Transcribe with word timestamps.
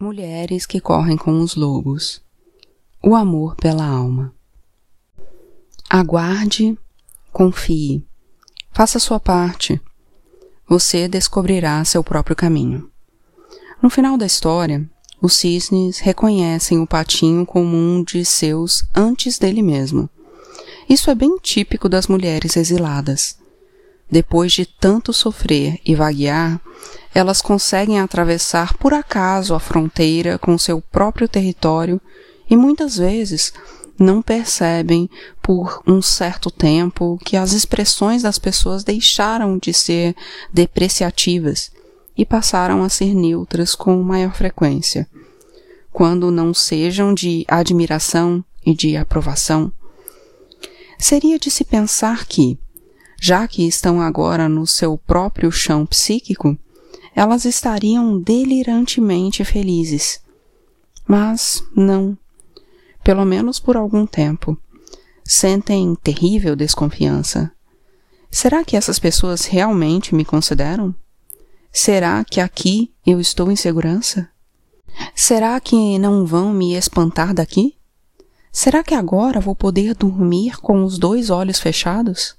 Mulheres 0.00 0.64
que 0.64 0.80
correm 0.80 1.16
com 1.16 1.40
os 1.40 1.56
lobos. 1.56 2.22
O 3.02 3.16
amor 3.16 3.56
pela 3.56 3.84
alma. 3.84 4.32
Aguarde, 5.90 6.78
confie, 7.32 8.06
faça 8.70 9.00
sua 9.00 9.18
parte. 9.18 9.80
Você 10.68 11.08
descobrirá 11.08 11.84
seu 11.84 12.04
próprio 12.04 12.36
caminho. 12.36 12.88
No 13.82 13.90
final 13.90 14.16
da 14.16 14.24
história, 14.24 14.88
os 15.20 15.34
cisnes 15.34 15.98
reconhecem 15.98 16.78
o 16.78 16.86
patinho 16.86 17.44
como 17.44 17.76
um 17.76 18.04
de 18.04 18.24
seus 18.24 18.84
antes 18.94 19.36
dele 19.36 19.62
mesmo. 19.62 20.08
Isso 20.88 21.10
é 21.10 21.14
bem 21.16 21.38
típico 21.38 21.88
das 21.88 22.06
mulheres 22.06 22.56
exiladas. 22.56 23.36
Depois 24.10 24.52
de 24.52 24.64
tanto 24.64 25.12
sofrer 25.12 25.78
e 25.84 25.94
vaguear, 25.94 26.60
elas 27.14 27.42
conseguem 27.42 28.00
atravessar 28.00 28.74
por 28.78 28.94
acaso 28.94 29.54
a 29.54 29.60
fronteira 29.60 30.38
com 30.38 30.56
seu 30.56 30.80
próprio 30.80 31.28
território 31.28 32.00
e 32.48 32.56
muitas 32.56 32.96
vezes 32.96 33.52
não 33.98 34.22
percebem 34.22 35.10
por 35.42 35.82
um 35.86 36.00
certo 36.00 36.50
tempo 36.50 37.18
que 37.24 37.36
as 37.36 37.52
expressões 37.52 38.22
das 38.22 38.38
pessoas 38.38 38.84
deixaram 38.84 39.58
de 39.58 39.74
ser 39.74 40.14
depreciativas 40.52 41.70
e 42.16 42.24
passaram 42.24 42.82
a 42.82 42.88
ser 42.88 43.14
neutras 43.14 43.74
com 43.74 44.00
maior 44.02 44.34
frequência, 44.34 45.08
quando 45.92 46.30
não 46.30 46.54
sejam 46.54 47.12
de 47.12 47.44
admiração 47.48 48.44
e 48.64 48.74
de 48.74 48.96
aprovação. 48.96 49.72
Seria 50.98 51.38
de 51.38 51.50
se 51.50 51.64
pensar 51.64 52.26
que, 52.26 52.58
já 53.20 53.48
que 53.48 53.66
estão 53.66 54.00
agora 54.00 54.48
no 54.48 54.66
seu 54.66 54.96
próprio 54.96 55.50
chão 55.50 55.84
psíquico, 55.84 56.56
elas 57.14 57.44
estariam 57.44 58.20
delirantemente 58.20 59.44
felizes. 59.44 60.20
Mas 61.06 61.64
não. 61.74 62.16
Pelo 63.02 63.24
menos 63.24 63.58
por 63.58 63.76
algum 63.76 64.06
tempo. 64.06 64.56
Sentem 65.24 65.94
terrível 65.96 66.54
desconfiança. 66.54 67.50
Será 68.30 68.64
que 68.64 68.76
essas 68.76 68.98
pessoas 68.98 69.46
realmente 69.46 70.14
me 70.14 70.24
consideram? 70.24 70.94
Será 71.72 72.24
que 72.24 72.40
aqui 72.40 72.92
eu 73.04 73.20
estou 73.20 73.50
em 73.50 73.56
segurança? 73.56 74.28
Será 75.14 75.58
que 75.60 75.98
não 75.98 76.24
vão 76.24 76.52
me 76.52 76.74
espantar 76.74 77.34
daqui? 77.34 77.76
Será 78.52 78.82
que 78.82 78.94
agora 78.94 79.40
vou 79.40 79.54
poder 79.54 79.94
dormir 79.94 80.58
com 80.58 80.84
os 80.84 80.98
dois 80.98 81.30
olhos 81.30 81.58
fechados? 81.58 82.37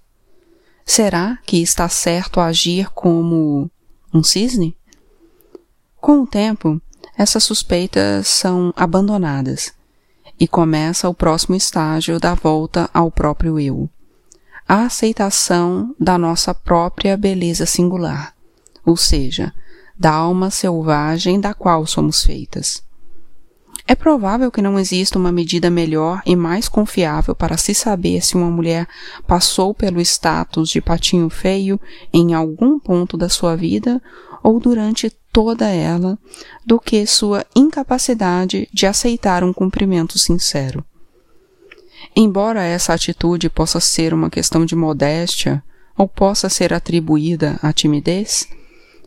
Será 0.92 1.38
que 1.46 1.62
está 1.62 1.88
certo 1.88 2.40
agir 2.40 2.90
como 2.90 3.70
um 4.12 4.24
cisne? 4.24 4.76
Com 6.02 6.24
o 6.24 6.26
tempo, 6.26 6.82
essas 7.16 7.44
suspeitas 7.44 8.28
são 8.28 8.74
abandonadas 8.76 9.72
e 10.40 10.48
começa 10.48 11.08
o 11.08 11.14
próximo 11.14 11.56
estágio 11.56 12.20
da 12.20 12.34
volta 12.34 12.90
ao 12.92 13.12
próprio 13.12 13.60
eu, 13.60 13.88
a 14.68 14.86
aceitação 14.86 15.96
da 16.00 16.18
nossa 16.18 16.56
própria 16.56 17.16
beleza 17.16 17.68
singular, 17.68 18.34
ou 18.84 18.98
seja, 18.98 19.54
da 19.96 20.12
alma 20.12 20.50
selvagem 20.50 21.40
da 21.40 21.54
qual 21.54 21.86
somos 21.86 22.24
feitas. 22.24 22.82
É 23.90 23.96
provável 23.96 24.52
que 24.52 24.62
não 24.62 24.78
exista 24.78 25.18
uma 25.18 25.32
medida 25.32 25.68
melhor 25.68 26.22
e 26.24 26.36
mais 26.36 26.70
confiável 26.70 27.34
para 27.34 27.58
se 27.58 27.74
saber 27.74 28.24
se 28.24 28.36
uma 28.36 28.52
mulher 28.52 28.88
passou 29.26 29.74
pelo 29.74 30.00
status 30.00 30.70
de 30.70 30.80
patinho 30.80 31.28
feio 31.28 31.82
em 32.14 32.36
algum 32.36 32.78
ponto 32.78 33.18
da 33.18 33.28
sua 33.28 33.56
vida 33.56 34.00
ou 34.44 34.60
durante 34.60 35.10
toda 35.34 35.68
ela 35.70 36.20
do 36.64 36.80
que 36.80 37.04
sua 37.08 37.44
incapacidade 37.56 38.70
de 38.72 38.86
aceitar 38.86 39.44
um 39.44 39.52
cumprimento 39.52 40.20
sincero. 40.20 40.86
Embora 42.16 42.62
essa 42.62 42.94
atitude 42.94 43.50
possa 43.50 43.80
ser 43.80 44.14
uma 44.14 44.30
questão 44.30 44.66
de 44.66 44.76
modéstia 44.76 45.64
ou 45.98 46.08
possa 46.08 46.48
ser 46.48 46.76
atribuída 46.76 47.58
à 47.60 47.74
timidez, 47.74 48.48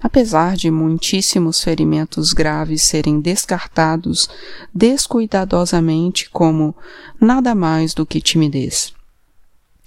apesar 0.03 0.57
de 0.57 0.71
muitíssimos 0.71 1.63
ferimentos 1.63 2.33
graves 2.33 2.83
serem 2.83 3.21
descartados 3.21 4.29
descuidadosamente 4.75 6.29
como 6.31 6.75
nada 7.21 7.55
mais 7.55 7.95
do 7.95 8.05
que 8.05 8.21
timidez. 8.21 8.93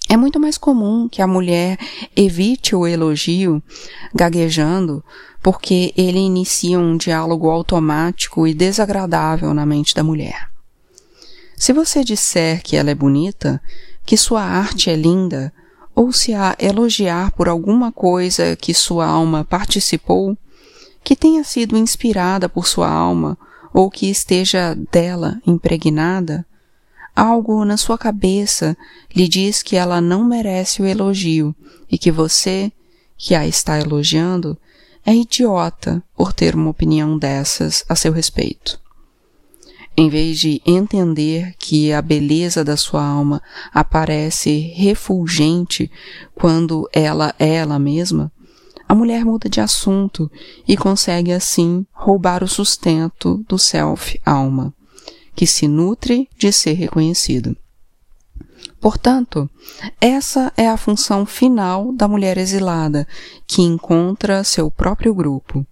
É 0.08 0.16
muito 0.16 0.40
mais 0.40 0.58
comum 0.58 1.10
que 1.10 1.22
a 1.22 1.28
mulher 1.28 1.78
evite 2.16 2.76
o 2.76 2.86
elogio 2.86 3.62
gaguejando 4.14 5.04
porque 5.42 5.94
ele 5.98 6.20
inicia 6.20 6.80
um 6.80 6.96
diálogo 6.96 7.50
automático 7.50 8.48
e 8.48 8.54
desagradável 8.54 9.54
na 9.54 9.66
mente 9.66 9.94
da 9.94 10.04
mulher. 10.04 10.50
Se 11.58 11.74
você 11.74 12.04
disser 12.04 12.62
que 12.62 12.76
ela 12.76 12.92
é 12.92 12.96
bonita, 12.96 13.62
que 14.06 14.18
sua 14.18 14.44
arte 14.44 14.90
é 14.90 14.96
linda, 14.96 15.54
ou 15.96 16.12
se 16.12 16.34
a 16.34 16.56
elogiar 16.60 17.32
por 17.32 17.48
alguma 17.48 17.92
coisa 17.92 18.56
que 18.56 18.74
sua 18.74 19.08
alma 19.08 19.46
participou, 19.46 20.38
que 21.04 21.16
tenha 21.16 21.44
sido 21.44 21.78
inspirada 21.78 22.50
por 22.50 22.68
sua 22.68 22.90
alma 22.90 23.38
ou 23.74 23.90
que 23.90 24.10
esteja 24.10 24.76
dela 24.92 25.42
impregnada, 25.48 26.46
algo 27.16 27.64
na 27.64 27.78
sua 27.78 27.98
cabeça 27.98 28.76
lhe 29.16 29.28
diz 29.28 29.64
que 29.64 29.78
ela 29.78 30.02
não 30.02 30.26
merece 30.26 30.82
o 30.82 30.86
elogio 30.86 31.56
e 31.90 31.98
que 31.98 32.12
você, 32.12 32.72
que 33.18 33.34
a 33.34 33.48
está 33.48 33.80
elogiando, 33.80 34.58
é 35.06 35.14
idiota 35.14 36.04
por 36.16 36.34
ter 36.34 36.56
uma 36.56 36.72
opinião 36.72 37.18
dessas 37.18 37.86
a 37.88 37.96
seu 37.96 38.12
respeito. 38.12 38.85
Em 39.98 40.10
vez 40.10 40.40
de 40.40 40.62
entender 40.66 41.54
que 41.58 41.94
a 41.94 42.02
beleza 42.02 42.66
da 42.66 42.76
sua 42.76 43.06
alma 43.06 43.42
aparece 43.74 44.74
refulgente 44.76 45.90
quando 46.34 46.90
ela 46.92 47.34
é 47.40 47.56
ela 47.56 47.80
mesma, 47.80 48.30
a 48.88 48.94
mulher 48.94 49.24
muda 49.24 49.50
de 49.50 49.62
assunto 49.62 50.30
e 50.68 50.76
consegue 50.76 51.32
assim 51.32 51.86
roubar 51.94 52.44
o 52.44 52.48
sustento 52.48 53.44
do 53.48 53.58
self-alma, 53.58 54.74
que 55.34 55.48
se 55.48 55.66
nutre 55.66 56.30
de 56.38 56.52
ser 56.52 56.74
reconhecido. 56.74 57.56
Portanto, 58.82 59.50
essa 60.00 60.52
é 60.58 60.68
a 60.68 60.78
função 60.78 61.26
final 61.26 61.94
da 61.94 62.08
mulher 62.08 62.38
exilada, 62.38 63.08
que 63.48 63.62
encontra 63.62 64.44
seu 64.44 64.70
próprio 64.70 65.16
grupo. 65.16 65.66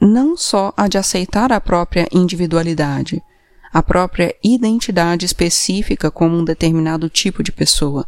Não 0.00 0.36
só 0.36 0.72
a 0.76 0.88
de 0.88 0.98
aceitar 0.98 1.52
a 1.52 1.60
própria 1.60 2.08
individualidade, 2.10 3.22
a 3.72 3.82
própria 3.82 4.34
identidade 4.42 5.24
específica 5.24 6.10
como 6.10 6.36
um 6.36 6.44
determinado 6.44 7.08
tipo 7.08 7.42
de 7.42 7.50
pessoa, 7.50 8.06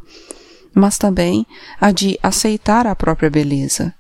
mas 0.75 0.99
também 0.99 1.47
a 1.81 1.91
de 1.91 2.19
aceitar 2.23 2.87
a 2.87 2.95
própria 2.95 3.31
beleza, 3.31 3.95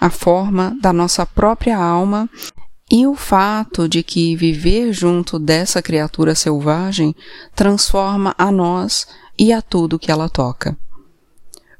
a 0.00 0.10
forma 0.10 0.76
da 0.80 0.92
nossa 0.92 1.24
própria 1.24 1.78
alma 1.78 2.28
e 2.90 3.06
o 3.06 3.14
fato 3.14 3.88
de 3.88 4.02
que 4.02 4.34
viver 4.34 4.92
junto 4.92 5.38
dessa 5.38 5.80
criatura 5.80 6.34
selvagem 6.34 7.14
transforma 7.54 8.34
a 8.36 8.50
nós 8.50 9.06
e 9.38 9.52
a 9.52 9.62
tudo 9.62 9.98
que 9.98 10.10
ela 10.10 10.28
toca. 10.28 10.76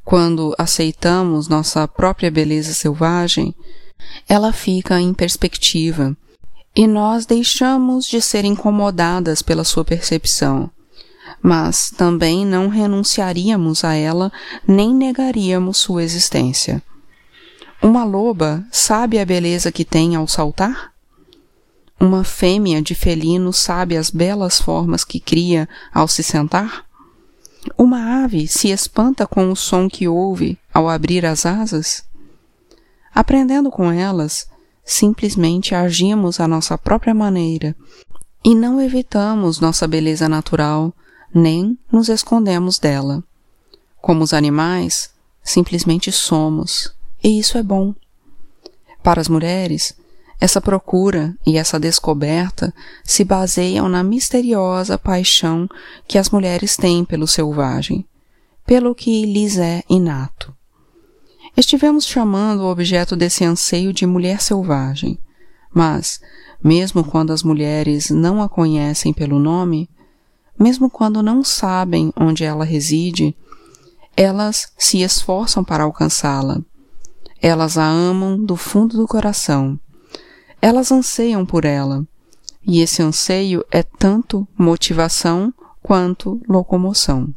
Quando 0.04 0.54
aceitamos 0.56 1.48
nossa 1.48 1.86
própria 1.86 2.30
beleza 2.30 2.72
selvagem, 2.72 3.54
ela 4.28 4.52
fica 4.52 5.00
em 5.00 5.12
perspectiva 5.12 6.16
e 6.80 6.86
nós 6.86 7.26
deixamos 7.26 8.06
de 8.06 8.22
ser 8.22 8.42
incomodadas 8.42 9.42
pela 9.42 9.64
sua 9.64 9.84
percepção, 9.84 10.70
mas 11.42 11.90
também 11.90 12.46
não 12.46 12.68
renunciaríamos 12.68 13.84
a 13.84 13.92
ela 13.92 14.32
nem 14.66 14.94
negaríamos 14.94 15.76
sua 15.76 16.02
existência. 16.02 16.82
Uma 17.82 18.02
loba 18.02 18.64
sabe 18.72 19.18
a 19.18 19.26
beleza 19.26 19.70
que 19.70 19.84
tem 19.84 20.16
ao 20.16 20.26
saltar? 20.26 20.90
Uma 22.00 22.24
fêmea 22.24 22.80
de 22.80 22.94
felino 22.94 23.52
sabe 23.52 23.94
as 23.94 24.08
belas 24.08 24.58
formas 24.58 25.04
que 25.04 25.20
cria 25.20 25.68
ao 25.92 26.08
se 26.08 26.22
sentar? 26.22 26.86
Uma 27.76 28.24
ave 28.24 28.48
se 28.48 28.70
espanta 28.70 29.26
com 29.26 29.52
o 29.52 29.54
som 29.54 29.86
que 29.86 30.08
ouve 30.08 30.58
ao 30.72 30.88
abrir 30.88 31.26
as 31.26 31.44
asas? 31.44 32.02
Aprendendo 33.14 33.70
com 33.70 33.92
elas, 33.92 34.48
simplesmente 34.84 35.74
agimos 35.74 36.40
à 36.40 36.48
nossa 36.48 36.76
própria 36.76 37.14
maneira 37.14 37.76
e 38.44 38.54
não 38.54 38.80
evitamos 38.80 39.60
nossa 39.60 39.86
beleza 39.86 40.28
natural, 40.28 40.94
nem 41.32 41.78
nos 41.92 42.08
escondemos 42.08 42.78
dela. 42.78 43.22
Como 44.00 44.24
os 44.24 44.32
animais, 44.32 45.10
simplesmente 45.42 46.10
somos, 46.10 46.94
e 47.22 47.38
isso 47.38 47.58
é 47.58 47.62
bom. 47.62 47.94
Para 49.02 49.20
as 49.20 49.28
mulheres, 49.28 49.94
essa 50.40 50.60
procura 50.60 51.36
e 51.46 51.58
essa 51.58 51.78
descoberta 51.78 52.72
se 53.04 53.24
baseiam 53.24 53.88
na 53.88 54.02
misteriosa 54.02 54.96
paixão 54.96 55.68
que 56.08 56.16
as 56.16 56.30
mulheres 56.30 56.76
têm 56.76 57.04
pelo 57.04 57.26
selvagem, 57.26 58.06
pelo 58.64 58.94
que 58.94 59.26
lhes 59.26 59.58
é 59.58 59.82
inato. 59.88 60.54
Estivemos 61.56 62.06
chamando 62.06 62.60
o 62.60 62.70
objeto 62.70 63.16
desse 63.16 63.44
anseio 63.44 63.92
de 63.92 64.06
mulher 64.06 64.40
selvagem, 64.40 65.18
mas, 65.74 66.20
mesmo 66.62 67.04
quando 67.04 67.32
as 67.32 67.42
mulheres 67.42 68.10
não 68.10 68.42
a 68.42 68.48
conhecem 68.48 69.12
pelo 69.12 69.38
nome, 69.38 69.88
mesmo 70.58 70.90
quando 70.90 71.22
não 71.22 71.42
sabem 71.42 72.12
onde 72.16 72.44
ela 72.44 72.64
reside, 72.64 73.36
elas 74.16 74.72
se 74.76 75.00
esforçam 75.02 75.64
para 75.64 75.84
alcançá-la. 75.84 76.60
Elas 77.40 77.78
a 77.78 77.86
amam 77.86 78.44
do 78.44 78.56
fundo 78.56 78.96
do 78.96 79.06
coração. 79.06 79.80
Elas 80.60 80.92
anseiam 80.92 81.46
por 81.46 81.64
ela. 81.64 82.06
E 82.66 82.80
esse 82.80 83.02
anseio 83.02 83.64
é 83.70 83.82
tanto 83.82 84.46
motivação 84.58 85.52
quanto 85.82 86.40
locomoção. 86.46 87.34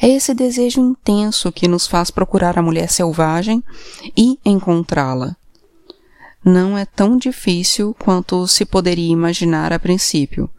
É 0.00 0.08
esse 0.08 0.34
desejo 0.34 0.80
intenso 0.80 1.52
que 1.52 1.68
nos 1.68 1.86
faz 1.86 2.10
procurar 2.10 2.58
a 2.58 2.62
mulher 2.62 2.90
selvagem 2.90 3.62
e 4.16 4.38
encontrá-la. 4.44 5.36
Não 6.44 6.76
é 6.76 6.84
tão 6.84 7.16
difícil 7.16 7.94
quanto 7.98 8.46
se 8.46 8.64
poderia 8.64 9.10
imaginar 9.10 9.72
a 9.72 9.78
princípio, 9.78 10.50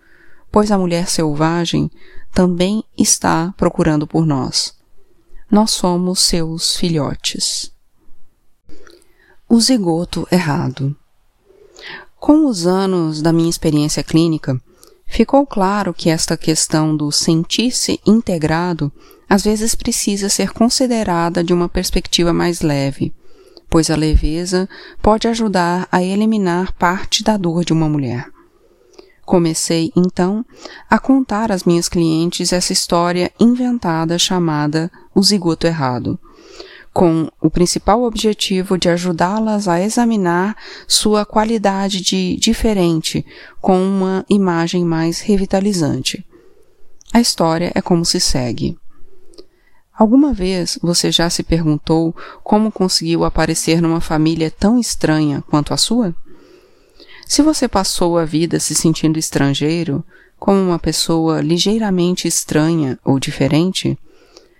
pois 0.52 0.72
a 0.72 0.78
mulher 0.78 1.08
selvagem 1.08 1.92
também 2.34 2.84
está 2.98 3.54
procurando 3.56 4.08
por 4.08 4.26
nós. 4.26 4.76
Nós 5.50 5.72
somos 5.72 6.20
seus 6.22 6.76
filhotes. 6.76 7.72
O 9.48 9.62
zigoto 9.62 10.28
errado. 10.32 10.96
Com 12.20 12.48
os 12.48 12.66
anos 12.66 13.22
da 13.22 13.32
minha 13.32 13.50
experiência 13.50 14.04
clínica, 14.04 14.60
ficou 15.06 15.46
claro 15.46 15.94
que 15.94 16.10
esta 16.10 16.36
questão 16.36 16.96
do 16.96 17.12
sentir-se 17.12 18.00
integrado 18.06 18.92
às 19.30 19.44
vezes 19.44 19.76
precisa 19.76 20.30
ser 20.30 20.52
considerada 20.52 21.44
de 21.44 21.54
uma 21.54 21.68
perspectiva 21.68 22.32
mais 22.32 22.62
leve, 22.62 23.14
pois 23.70 23.90
a 23.90 23.96
leveza 23.96 24.70
pode 25.02 25.28
ajudar 25.28 25.88
a 25.92 26.04
eliminar 26.04 26.74
parte 26.74 27.24
da 27.24 27.38
dor 27.38 27.66
de 27.66 27.74
uma 27.74 27.90
mulher. 27.90 28.28
Comecei, 29.26 29.92
então, 29.96 30.46
a 30.88 31.00
contar 31.00 31.52
às 31.52 31.64
minhas 31.64 31.90
clientes 31.90 32.54
essa 32.54 32.72
história 32.72 33.32
inventada 33.40 34.20
chamada 34.20 34.92
o 35.16 35.24
zigoto 35.24 35.66
errado, 35.66 36.20
com 36.96 37.30
o 37.42 37.50
principal 37.50 38.04
objetivo 38.04 38.78
de 38.78 38.88
ajudá-las 38.88 39.68
a 39.68 39.82
examinar 39.82 40.56
sua 40.88 41.26
qualidade 41.26 42.00
de 42.00 42.38
diferente 42.38 43.26
com 43.60 43.78
uma 43.86 44.26
imagem 44.30 44.86
mais 44.86 45.20
revitalizante. 45.20 46.26
A 47.12 47.20
história 47.20 47.70
é 47.76 47.82
como 47.82 48.06
se 48.06 48.22
segue. 48.22 48.78
Alguma 49.94 50.32
vez 50.34 50.80
você 50.82 51.12
já 51.12 51.30
se 51.30 51.44
perguntou 51.44 52.16
como 52.42 52.72
conseguiu 52.72 53.26
aparecer 53.26 53.82
numa 53.82 54.00
família 54.00 54.50
tão 54.50 54.80
estranha 54.80 55.44
quanto 55.50 55.74
a 55.74 55.78
sua? 55.78 56.16
Se 57.28 57.42
você 57.42 57.68
passou 57.68 58.18
a 58.18 58.24
vida 58.24 58.58
se 58.58 58.74
sentindo 58.74 59.20
estrangeiro, 59.20 60.02
como 60.40 60.62
uma 60.62 60.80
pessoa 60.80 61.42
ligeiramente 61.42 62.26
estranha 62.26 62.98
ou 63.04 63.20
diferente, 63.20 64.00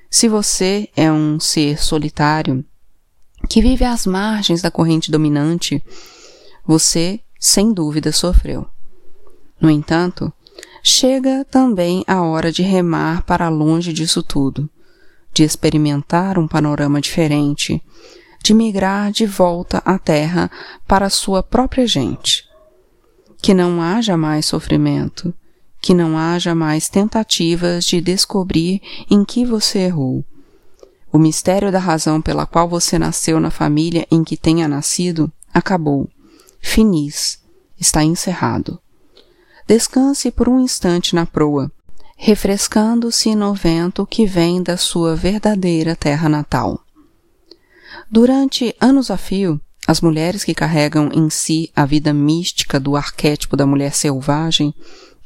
se 0.10 0.28
você 0.28 0.90
é 0.96 1.12
um 1.12 1.40
ser 1.40 1.82
solitário, 1.82 2.64
que 3.50 3.62
vive 3.62 3.84
às 3.84 4.06
margens 4.06 4.62
da 4.62 4.72
corrente 4.72 5.12
dominante, 5.12 5.84
você, 6.66 7.20
sem 7.40 7.74
dúvida, 7.74 8.12
sofreu. 8.12 8.68
No 9.60 9.70
entanto, 9.70 10.32
chega 10.82 11.46
também 11.46 12.04
a 12.08 12.22
hora 12.22 12.52
de 12.52 12.62
remar 12.62 13.24
para 13.24 13.50
longe 13.50 13.94
disso 13.94 14.24
tudo, 14.24 14.70
de 15.34 15.44
experimentar 15.44 16.40
um 16.40 16.48
panorama 16.48 17.02
diferente, 17.02 17.82
de 18.44 18.54
migrar 18.54 19.12
de 19.12 19.26
volta 19.26 19.80
à 19.80 19.98
Terra 19.98 20.50
para 20.88 21.10
sua 21.10 21.44
própria 21.44 21.86
gente. 21.86 22.46
Que 23.42 23.54
não 23.54 23.82
haja 23.82 24.16
mais 24.16 24.46
sofrimento, 24.46 25.34
que 25.86 25.94
não 25.94 26.18
haja 26.18 26.56
mais 26.56 26.90
tentativas 26.90 27.86
de 27.86 28.02
descobrir 28.02 28.82
em 29.08 29.24
que 29.24 29.46
você 29.46 29.82
errou. 29.82 30.26
O 31.14 31.20
mistério 31.20 31.72
da 31.72 31.78
razão 31.78 32.20
pela 32.20 32.48
qual 32.48 32.68
você 32.68 32.98
nasceu 32.98 33.40
na 33.40 33.52
família 33.52 34.08
em 34.10 34.24
que 34.24 34.36
tenha 34.36 34.68
nascido 34.68 35.32
acabou. 35.54 36.10
Finis. 36.60 37.38
Está 37.80 38.04
encerrado. 38.04 38.80
Descanse 39.68 40.32
por 40.32 40.50
um 40.50 40.60
instante 40.60 41.14
na 41.14 41.24
proa, 41.24 41.72
refrescando-se 42.18 43.36
no 43.36 43.54
vento 43.54 44.08
que 44.08 44.26
vem 44.26 44.64
da 44.64 44.78
sua 44.78 45.16
verdadeira 45.16 45.96
terra 45.96 46.28
natal. 46.28 46.80
Durante 48.10 48.76
anos 48.82 49.12
a 49.12 49.18
fio, 49.18 49.62
as 49.86 50.02
mulheres 50.02 50.44
que 50.44 50.56
carregam 50.56 51.12
em 51.14 51.30
si 51.30 51.72
a 51.76 51.86
vida 51.86 52.12
mística 52.12 52.80
do 52.80 52.96
arquétipo 52.96 53.56
da 53.56 53.68
mulher 53.68 53.94
selvagem 53.94 54.74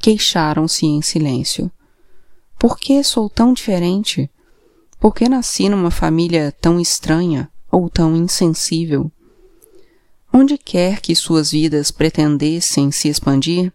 queixaram-se 0.00 0.86
em 0.86 1.02
silêncio. 1.02 1.70
Por 2.58 2.78
que 2.78 3.04
sou 3.04 3.28
tão 3.28 3.52
diferente? 3.52 4.28
Por 4.98 5.14
que 5.14 5.28
nasci 5.28 5.68
numa 5.68 5.90
família 5.90 6.52
tão 6.60 6.80
estranha 6.80 7.48
ou 7.70 7.88
tão 7.88 8.16
insensível? 8.16 9.12
Onde 10.32 10.56
quer 10.56 11.00
que 11.00 11.14
suas 11.14 11.50
vidas 11.52 11.90
pretendessem 11.90 12.90
se 12.90 13.08
expandir, 13.08 13.72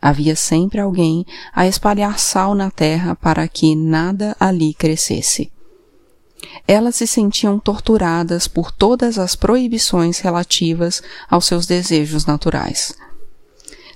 havia 0.00 0.34
sempre 0.34 0.80
alguém 0.80 1.26
a 1.52 1.66
espalhar 1.66 2.18
sal 2.18 2.54
na 2.54 2.70
terra 2.70 3.14
para 3.14 3.46
que 3.46 3.74
nada 3.74 4.36
ali 4.40 4.72
crescesse. 4.72 5.52
Elas 6.66 6.96
se 6.96 7.06
sentiam 7.06 7.58
torturadas 7.58 8.46
por 8.46 8.70
todas 8.70 9.18
as 9.18 9.34
proibições 9.34 10.20
relativas 10.20 11.02
aos 11.28 11.46
seus 11.46 11.66
desejos 11.66 12.24
naturais 12.26 12.94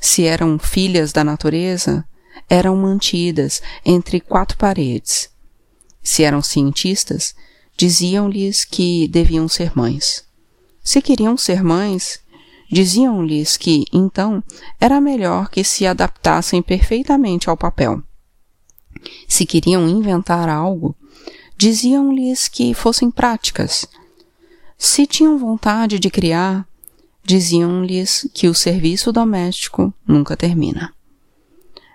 se 0.02 0.24
eram 0.24 0.58
filhas 0.58 1.12
da 1.12 1.22
natureza, 1.22 2.04
eram 2.50 2.76
mantidas 2.76 3.62
entre 3.86 4.20
quatro 4.20 4.58
paredes. 4.58 5.30
Se 6.02 6.24
eram 6.24 6.42
cientistas, 6.42 7.36
diziam-lhes 7.76 8.64
que 8.64 9.06
deviam 9.06 9.46
ser 9.46 9.70
mães. 9.76 10.24
Se 10.82 11.00
queriam 11.00 11.36
ser 11.36 11.62
mães, 11.62 12.18
diziam-lhes 12.68 13.56
que, 13.56 13.84
então, 13.92 14.42
era 14.80 15.00
melhor 15.00 15.48
que 15.48 15.62
se 15.62 15.86
adaptassem 15.86 16.60
perfeitamente 16.60 17.48
ao 17.48 17.56
papel. 17.56 18.02
Se 19.28 19.46
queriam 19.46 19.88
inventar 19.88 20.48
algo, 20.48 20.96
diziam-lhes 21.56 22.48
que 22.48 22.74
fossem 22.74 23.08
práticas. 23.08 23.86
Se 24.76 25.06
tinham 25.06 25.38
vontade 25.38 26.00
de 26.00 26.10
criar, 26.10 26.66
diziam-lhes 27.22 28.28
que 28.34 28.48
o 28.48 28.54
serviço 28.54 29.12
doméstico 29.12 29.92
nunca 30.06 30.36
termina. 30.36 30.92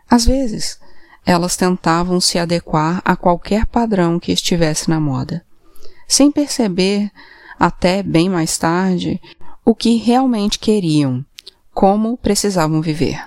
Às 0.10 0.26
vezes, 0.26 0.80
elas 1.26 1.58
tentavam 1.58 2.22
se 2.22 2.40
adequar 2.40 3.02
a 3.04 3.16
qualquer 3.16 3.66
padrão 3.66 4.20
que 4.20 4.32
estivesse 4.32 4.90
na 4.90 5.00
moda, 5.00 5.46
sem 6.08 6.32
perceber, 6.32 7.12
até 7.60 8.02
bem 8.02 8.30
mais 8.30 8.58
tarde, 8.58 9.20
o 9.66 9.76
que 9.76 9.98
realmente 9.98 10.58
queriam, 10.58 11.26
como 11.74 12.18
precisavam 12.18 12.82
viver. 12.82 13.22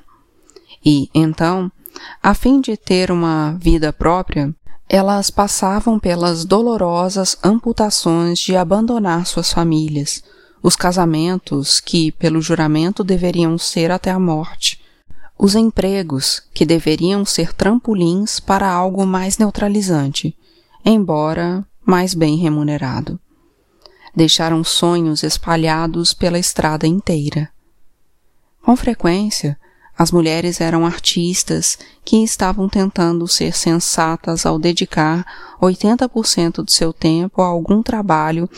E, 0.83 1.11
então, 1.15 1.71
a 2.23 2.33
fim 2.33 2.61
de 2.61 2.77
ter 2.77 3.11
uma 3.11 3.53
vida 3.61 3.93
própria, 3.93 4.55
elas 4.89 5.31
passavam 5.31 5.99
pelas 5.99 6.45
dolorosas 6.45 7.37
amputações 7.45 8.39
de 8.39 8.57
abandonar 8.57 9.27
suas 9.27 9.53
famílias, 9.53 10.25
os 10.63 10.77
casamentos 10.77 11.81
que, 11.81 12.13
pelo 12.13 12.41
juramento, 12.41 13.03
deveriam 13.03 13.57
ser 13.57 13.91
até 13.91 14.11
a 14.11 14.19
morte, 14.19 14.81
os 15.39 15.55
empregos 15.55 16.43
que 16.53 16.67
deveriam 16.67 17.25
ser 17.25 17.55
trampolins 17.55 18.39
para 18.41 18.71
algo 18.71 19.07
mais 19.07 19.39
neutralizante, 19.39 20.37
embora 20.85 21.65
mais 21.85 22.15
bem 22.15 22.37
remunerado. 22.37 23.19
Deixaram 24.15 24.63
sonhos 24.63 25.23
espalhados 25.23 26.13
pela 26.13 26.39
estrada 26.39 26.87
inteira. 26.87 27.49
Com 28.63 28.77
frequência, 28.77 29.59
as 30.01 30.11
mulheres 30.11 30.63
eram 30.63 30.87
artistas 30.87 31.79
que 32.03 32.25
estavam 32.25 32.71
tentando 32.71 33.29
ser 33.29 33.55
sensatas 33.55 34.47
ao 34.47 34.59
dedicar 34.59 35.27
80% 35.61 36.65
do 36.65 36.71
seu 36.71 36.91
tempo 36.91 37.43
a 37.43 37.47
algum 37.47 37.83
trabalho 37.83 38.49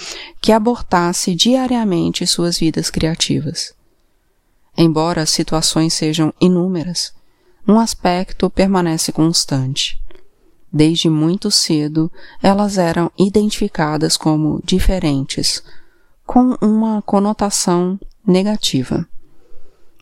que 0.40 0.52
abortasse 0.52 1.34
diariamente 1.34 2.24
suas 2.28 2.58
vidas 2.58 2.90
criativas. 2.90 3.74
Embora 4.78 5.22
as 5.22 5.30
situações 5.30 5.94
sejam 5.94 6.32
inúmeras, 6.40 7.12
um 7.66 7.80
aspecto 7.80 8.48
permanece 8.48 9.10
constante. 9.10 10.00
Desde 10.72 11.10
muito 11.10 11.50
cedo, 11.50 12.08
elas 12.40 12.78
eram 12.78 13.10
identificadas 13.18 14.16
como 14.16 14.62
diferentes, 14.64 15.60
com 16.24 16.56
uma 16.62 17.02
conotação 17.02 17.98
negativa. 18.24 19.04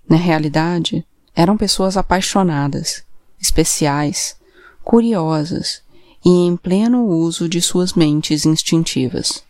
Na 0.06 0.18
realidade, 0.18 1.06
eram 1.34 1.56
pessoas 1.56 1.96
apaixonadas, 1.96 3.04
especiais, 3.40 4.36
curiosas 4.82 5.82
e 6.24 6.28
em 6.28 6.56
pleno 6.56 7.06
uso 7.06 7.48
de 7.48 7.60
suas 7.60 7.94
mentes 7.94 8.44
instintivas. 8.44 9.42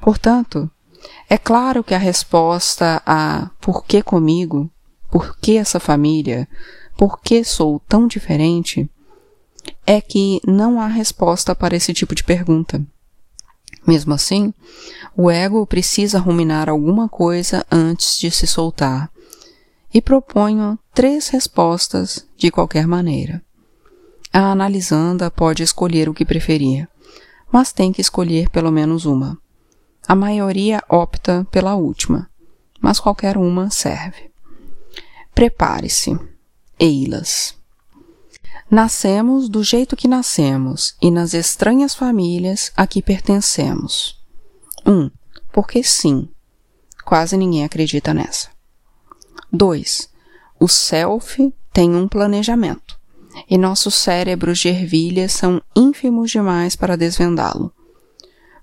Portanto, 0.00 0.70
é 1.28 1.36
claro 1.36 1.84
que 1.84 1.94
a 1.94 1.98
resposta 1.98 3.02
a 3.04 3.50
por 3.60 3.84
que 3.84 4.02
comigo 4.02 4.70
por 5.10 5.36
que 5.38 5.56
essa 5.56 5.80
família, 5.80 6.48
por 6.96 7.20
que 7.20 7.42
sou 7.42 7.80
tão 7.88 8.06
diferente, 8.06 8.88
é 9.86 10.00
que 10.00 10.40
não 10.46 10.80
há 10.80 10.86
resposta 10.86 11.54
para 11.54 11.76
esse 11.76 11.92
tipo 11.92 12.14
de 12.14 12.22
pergunta. 12.22 12.80
Mesmo 13.86 14.14
assim, 14.14 14.54
o 15.16 15.30
ego 15.30 15.66
precisa 15.66 16.18
ruminar 16.18 16.68
alguma 16.68 17.08
coisa 17.08 17.66
antes 17.70 18.18
de 18.18 18.30
se 18.30 18.46
soltar, 18.46 19.10
e 19.92 20.00
proponho 20.00 20.78
três 20.94 21.28
respostas 21.28 22.26
de 22.36 22.50
qualquer 22.50 22.86
maneira. 22.86 23.42
A 24.32 24.52
analisanda 24.52 25.30
pode 25.30 25.62
escolher 25.62 26.08
o 26.08 26.14
que 26.14 26.24
preferir, 26.24 26.88
mas 27.50 27.72
tem 27.72 27.92
que 27.92 28.00
escolher 28.00 28.48
pelo 28.50 28.70
menos 28.70 29.04
uma. 29.04 29.36
A 30.06 30.14
maioria 30.14 30.82
opta 30.88 31.46
pela 31.50 31.74
última, 31.74 32.30
mas 32.80 33.00
qualquer 33.00 33.36
uma 33.36 33.70
serve. 33.70 34.30
Prepare-se. 35.34 36.18
Eilas. 36.78 37.54
Nascemos 38.70 39.48
do 39.48 39.64
jeito 39.64 39.96
que 39.96 40.08
nascemos 40.08 40.96
e 41.02 41.10
nas 41.10 41.34
estranhas 41.34 41.94
famílias 41.94 42.72
a 42.76 42.86
que 42.86 43.02
pertencemos. 43.02 44.16
1. 44.86 44.92
Um, 44.92 45.10
porque 45.52 45.82
sim. 45.82 46.28
Quase 47.04 47.36
ninguém 47.36 47.64
acredita 47.64 48.14
nessa. 48.14 48.48
2. 49.52 50.10
O 50.58 50.68
self 50.68 51.52
tem 51.72 51.94
um 51.94 52.06
planejamento 52.08 52.98
e 53.48 53.56
nossos 53.56 53.94
cérebros 53.94 54.58
de 54.58 54.68
ervilha 54.68 55.28
são 55.28 55.62
ínfimos 55.74 56.30
demais 56.30 56.76
para 56.76 56.96
desvendá-lo. 56.96 57.72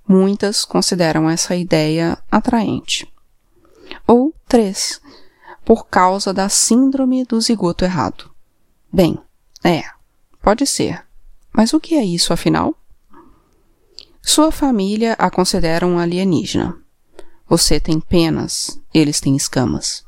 Muitas 0.07 0.63
consideram 0.63 1.29
essa 1.29 1.55
ideia 1.55 2.17
atraente. 2.31 3.11
Ou 4.05 4.33
3. 4.47 5.01
Por 5.65 5.87
causa 5.87 6.33
da 6.33 6.47
síndrome 6.47 7.25
do 7.25 7.41
zigoto 7.41 7.83
errado. 7.83 8.31
Bem, 8.91 9.19
é, 9.63 9.83
Pode 10.47 10.65
ser. 10.65 11.03
Mas 11.51 11.73
o 11.73 11.79
que 11.79 11.95
é 11.95 12.05
isso, 12.05 12.31
afinal? 12.31 12.73
Sua 14.21 14.49
família 14.49 15.11
a 15.19 15.29
considera 15.29 15.85
um 15.85 15.99
alienígena. 15.99 16.73
Você 17.49 17.81
tem 17.81 17.99
penas, 17.99 18.79
eles 18.93 19.19
têm 19.19 19.35
escamas. 19.35 20.05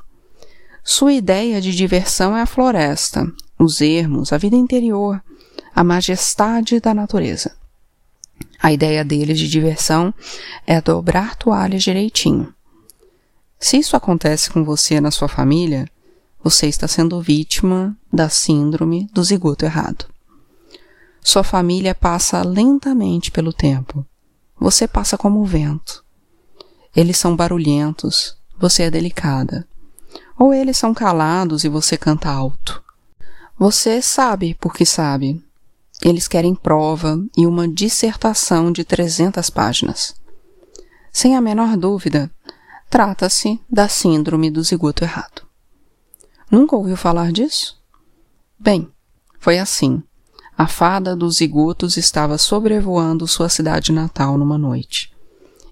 Sua 0.82 1.12
ideia 1.12 1.60
de 1.60 1.74
diversão 1.74 2.36
é 2.36 2.42
a 2.42 2.46
floresta, 2.46 3.30
os 3.58 3.80
ermos, 3.80 4.32
a 4.32 4.38
vida 4.38 4.56
interior, 4.56 5.22
a 5.74 5.84
majestade 5.84 6.80
da 6.80 6.94
natureza. 6.94 7.54
A 8.62 8.72
ideia 8.72 9.04
deles 9.04 9.38
de 9.38 9.48
diversão 9.48 10.12
é 10.66 10.80
dobrar 10.80 11.36
toalhas 11.36 11.82
direitinho. 11.82 12.52
Se 13.58 13.78
isso 13.78 13.96
acontece 13.96 14.50
com 14.50 14.64
você 14.64 15.00
na 15.00 15.10
sua 15.10 15.28
família, 15.28 15.86
você 16.42 16.66
está 16.66 16.88
sendo 16.88 17.20
vítima 17.20 17.96
da 18.10 18.28
síndrome 18.28 19.06
do 19.12 19.22
zigoto 19.22 19.64
errado. 19.64 20.06
Sua 21.22 21.44
família 21.44 21.94
passa 21.94 22.42
lentamente 22.42 23.30
pelo 23.30 23.52
tempo. 23.52 24.04
Você 24.58 24.88
passa 24.88 25.18
como 25.18 25.40
o 25.40 25.44
vento. 25.44 26.02
Eles 26.96 27.18
são 27.18 27.36
barulhentos, 27.36 28.36
você 28.58 28.84
é 28.84 28.90
delicada. 28.90 29.66
Ou 30.40 30.54
eles 30.54 30.78
são 30.78 30.94
calados 30.94 31.64
e 31.64 31.68
você 31.68 31.98
canta 31.98 32.30
alto. 32.30 32.82
Você 33.58 34.00
sabe 34.00 34.56
porque 34.58 34.86
sabe. 34.86 35.44
Eles 36.02 36.26
querem 36.26 36.54
prova 36.54 37.22
e 37.36 37.46
uma 37.46 37.68
dissertação 37.68 38.72
de 38.72 38.82
300 38.82 39.50
páginas. 39.50 40.14
Sem 41.12 41.36
a 41.36 41.40
menor 41.42 41.76
dúvida, 41.76 42.30
trata-se 42.88 43.60
da 43.68 43.86
síndrome 43.86 44.50
do 44.50 44.62
zigoto 44.62 45.04
errado. 45.04 45.42
Nunca 46.50 46.74
ouviu 46.74 46.96
falar 46.96 47.30
disso? 47.30 47.78
Bem, 48.58 48.90
foi 49.38 49.58
assim 49.58 50.02
a 50.60 50.66
fada 50.66 51.16
dos 51.16 51.36
zigotos 51.36 51.96
estava 51.96 52.36
sobrevoando 52.36 53.26
sua 53.26 53.48
cidade 53.48 53.92
natal 53.92 54.36
numa 54.36 54.58
noite. 54.58 55.10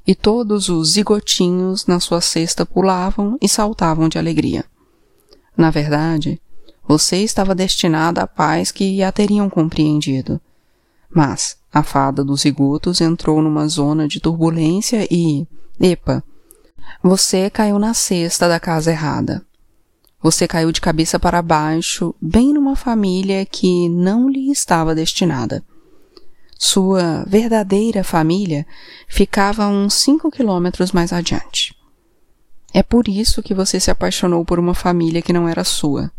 E 0.08 0.14
todos 0.14 0.70
os 0.70 0.92
zigotinhos 0.92 1.84
na 1.84 2.00
sua 2.00 2.22
cesta 2.22 2.64
pulavam 2.64 3.36
e 3.42 3.46
saltavam 3.46 4.08
de 4.08 4.16
alegria. 4.16 4.64
Na 5.54 5.70
verdade, 5.70 6.40
você 6.86 7.18
estava 7.18 7.54
destinada 7.54 8.22
à 8.22 8.26
paz 8.26 8.72
que 8.72 9.02
a 9.02 9.12
teriam 9.12 9.50
compreendido. 9.50 10.40
Mas 11.14 11.58
a 11.70 11.82
fada 11.82 12.24
dos 12.24 12.40
zigotos 12.40 13.02
entrou 13.02 13.42
numa 13.42 13.68
zona 13.68 14.08
de 14.08 14.18
turbulência 14.18 15.06
e, 15.10 15.46
epa, 15.78 16.24
você 17.02 17.50
caiu 17.50 17.78
na 17.78 17.92
cesta 17.92 18.48
da 18.48 18.58
casa 18.58 18.90
errada. 18.90 19.44
Você 20.22 20.48
caiu 20.48 20.72
de 20.72 20.80
cabeça 20.80 21.20
para 21.20 21.42
baixo, 21.42 22.14
bem 22.18 22.54
numa 22.54 22.74
família 22.74 23.44
que 23.44 23.90
não 23.90 24.26
lhe 24.26 24.50
estava 24.50 24.94
destinada. 24.94 25.62
Sua 26.60 27.24
verdadeira 27.24 28.02
família 28.02 28.66
ficava 29.06 29.68
uns 29.68 29.94
cinco 29.94 30.28
quilômetros 30.28 30.90
mais 30.90 31.12
adiante. 31.12 31.72
É 32.74 32.82
por 32.82 33.08
isso 33.08 33.42
que 33.44 33.54
você 33.54 33.78
se 33.78 33.92
apaixonou 33.92 34.44
por 34.44 34.58
uma 34.58 34.74
família 34.74 35.22
que 35.22 35.32
não 35.32 35.48
era 35.48 35.62
sua 35.62 36.10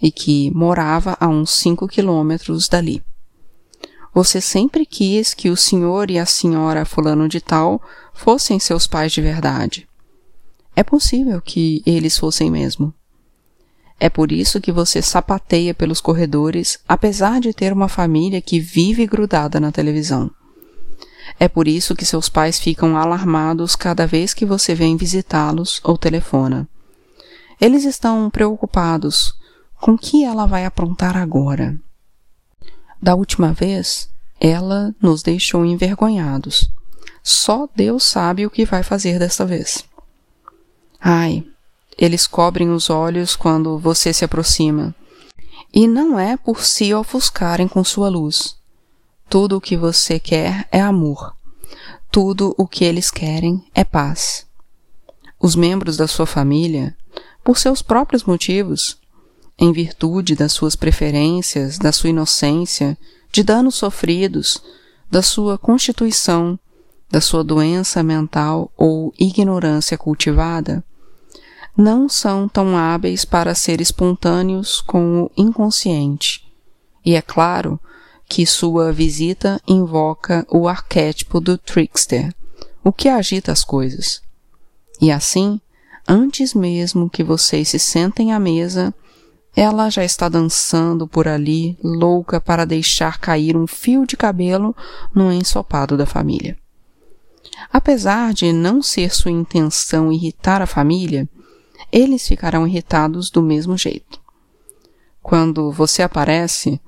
e 0.00 0.12
que 0.12 0.50
morava 0.54 1.16
a 1.18 1.26
uns 1.26 1.50
cinco 1.50 1.88
quilômetros 1.88 2.68
dali. 2.68 3.02
Você 4.12 4.42
sempre 4.42 4.84
quis 4.84 5.32
que 5.32 5.48
o 5.48 5.56
senhor 5.56 6.10
e 6.10 6.18
a 6.18 6.26
senhora 6.26 6.84
fulano 6.84 7.26
de 7.26 7.40
tal 7.40 7.80
fossem 8.12 8.58
seus 8.58 8.86
pais 8.86 9.10
de 9.10 9.22
verdade. 9.22 9.88
É 10.76 10.82
possível 10.82 11.40
que 11.40 11.82
eles 11.86 12.18
fossem 12.18 12.50
mesmo. 12.50 12.92
É 14.00 14.08
por 14.08 14.30
isso 14.30 14.60
que 14.60 14.70
você 14.70 15.02
sapateia 15.02 15.74
pelos 15.74 16.00
corredores, 16.00 16.78
apesar 16.88 17.40
de 17.40 17.52
ter 17.52 17.72
uma 17.72 17.88
família 17.88 18.40
que 18.40 18.60
vive 18.60 19.06
grudada 19.06 19.58
na 19.58 19.72
televisão. 19.72 20.30
É 21.38 21.48
por 21.48 21.66
isso 21.66 21.94
que 21.94 22.06
seus 22.06 22.28
pais 22.28 22.58
ficam 22.58 22.96
alarmados 22.96 23.74
cada 23.74 24.06
vez 24.06 24.32
que 24.32 24.46
você 24.46 24.74
vem 24.74 24.96
visitá-los 24.96 25.80
ou 25.82 25.98
telefona. 25.98 26.68
Eles 27.60 27.84
estão 27.84 28.30
preocupados 28.30 29.34
com 29.80 29.92
o 29.92 29.98
que 29.98 30.24
ela 30.24 30.46
vai 30.46 30.64
aprontar 30.64 31.16
agora. 31.16 31.76
Da 33.00 33.14
última 33.14 33.52
vez, 33.52 34.08
ela 34.40 34.94
nos 35.00 35.22
deixou 35.22 35.64
envergonhados. 35.64 36.70
Só 37.22 37.68
Deus 37.74 38.04
sabe 38.04 38.46
o 38.46 38.50
que 38.50 38.64
vai 38.64 38.82
fazer 38.82 39.18
desta 39.18 39.44
vez. 39.44 39.84
Ai, 41.00 41.44
eles 41.98 42.28
cobrem 42.28 42.70
os 42.70 42.88
olhos 42.88 43.34
quando 43.34 43.76
você 43.76 44.12
se 44.12 44.24
aproxima. 44.24 44.94
E 45.74 45.88
não 45.88 46.18
é 46.18 46.36
por 46.36 46.64
se 46.64 46.94
ofuscarem 46.94 47.66
com 47.66 47.82
sua 47.82 48.08
luz. 48.08 48.56
Tudo 49.28 49.56
o 49.56 49.60
que 49.60 49.76
você 49.76 50.18
quer 50.20 50.68
é 50.70 50.80
amor. 50.80 51.34
Tudo 52.10 52.54
o 52.56 52.66
que 52.66 52.84
eles 52.84 53.10
querem 53.10 53.62
é 53.74 53.84
paz. 53.84 54.46
Os 55.40 55.56
membros 55.56 55.96
da 55.96 56.06
sua 56.06 56.24
família, 56.24 56.96
por 57.44 57.58
seus 57.58 57.82
próprios 57.82 58.24
motivos, 58.24 58.98
em 59.58 59.72
virtude 59.72 60.34
das 60.34 60.52
suas 60.52 60.76
preferências, 60.76 61.78
da 61.78 61.92
sua 61.92 62.10
inocência, 62.10 62.96
de 63.30 63.42
danos 63.42 63.74
sofridos, 63.74 64.62
da 65.10 65.20
sua 65.20 65.58
constituição, 65.58 66.58
da 67.10 67.20
sua 67.20 67.42
doença 67.42 68.02
mental 68.02 68.70
ou 68.76 69.12
ignorância 69.18 69.98
cultivada, 69.98 70.84
não 71.78 72.08
são 72.08 72.48
tão 72.48 72.76
hábeis 72.76 73.24
para 73.24 73.54
ser 73.54 73.80
espontâneos 73.80 74.80
com 74.80 75.22
o 75.22 75.30
inconsciente. 75.36 76.44
E 77.06 77.14
é 77.14 77.22
claro 77.22 77.78
que 78.28 78.44
sua 78.44 78.92
visita 78.92 79.62
invoca 79.66 80.44
o 80.50 80.66
arquétipo 80.66 81.40
do 81.40 81.56
trickster, 81.56 82.34
o 82.82 82.92
que 82.92 83.08
agita 83.08 83.52
as 83.52 83.62
coisas. 83.62 84.20
E 85.00 85.12
assim, 85.12 85.60
antes 86.06 86.52
mesmo 86.52 87.08
que 87.08 87.22
vocês 87.22 87.68
se 87.68 87.78
sentem 87.78 88.32
à 88.32 88.40
mesa, 88.40 88.92
ela 89.54 89.88
já 89.88 90.04
está 90.04 90.28
dançando 90.28 91.06
por 91.06 91.28
ali, 91.28 91.78
louca 91.82 92.40
para 92.40 92.64
deixar 92.64 93.18
cair 93.18 93.56
um 93.56 93.68
fio 93.68 94.04
de 94.04 94.16
cabelo 94.16 94.74
no 95.14 95.32
ensopado 95.32 95.96
da 95.96 96.06
família. 96.06 96.58
Apesar 97.72 98.34
de 98.34 98.52
não 98.52 98.82
ser 98.82 99.14
sua 99.14 99.30
intenção 99.30 100.12
irritar 100.12 100.60
a 100.60 100.66
família, 100.66 101.28
eles 101.92 102.26
ficarão 102.26 102.66
irritados 102.66 103.30
do 103.30 103.42
mesmo 103.42 103.76
jeito. 103.76 104.20
Quando 105.22 105.70
você 105.70 106.02
aparece, 106.02 106.80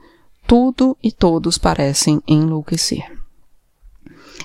tudo 0.46 0.96
e 1.02 1.12
todos 1.12 1.58
parecem 1.58 2.22
enlouquecer. 2.26 3.20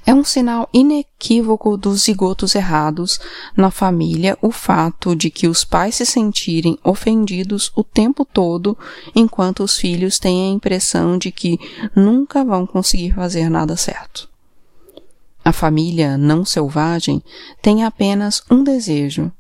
É 0.06 0.14
um 0.14 0.24
sinal 0.24 0.70
inequívoco 0.72 1.76
dos 1.78 2.04
zigotos 2.04 2.54
errados 2.54 3.20
na 3.58 3.72
família 3.72 4.38
o 4.42 4.52
fato 4.52 5.16
de 5.16 5.32
que 5.32 5.48
os 5.48 5.64
pais 5.64 5.96
se 5.96 6.06
sentirem 6.06 6.78
ofendidos 6.84 7.72
o 7.76 7.84
tempo 7.84 8.24
todo 8.24 8.78
enquanto 9.16 9.64
os 9.64 9.78
filhos 9.78 10.20
têm 10.20 10.50
a 10.50 10.54
impressão 10.54 11.18
de 11.18 11.32
que 11.32 11.58
nunca 11.96 12.44
vão 12.44 12.68
conseguir 12.68 13.14
fazer 13.14 13.50
nada 13.50 13.76
certo. 13.76 14.30
A 15.44 15.52
família 15.52 16.18
não 16.18 16.46
selvagem 16.46 17.24
tem 17.62 17.84
apenas 17.84 18.44
um 18.50 18.64
desejo 18.64 19.32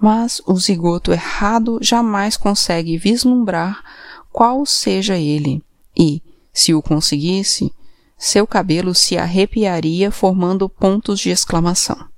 mas 0.00 0.40
o 0.46 0.56
zigoto 0.56 1.12
errado 1.12 1.78
jamais 1.82 2.36
consegue 2.36 2.96
vislumbrar 2.96 3.84
qual 4.32 4.64
seja 4.64 5.16
ele, 5.16 5.62
e, 5.96 6.22
se 6.52 6.72
o 6.72 6.80
conseguisse, 6.80 7.72
seu 8.16 8.46
cabelo 8.46 8.94
se 8.94 9.18
arrepiaria 9.18 10.10
formando 10.10 10.68
pontos 10.68 11.20
de 11.20 11.30
exclamação. 11.30 12.08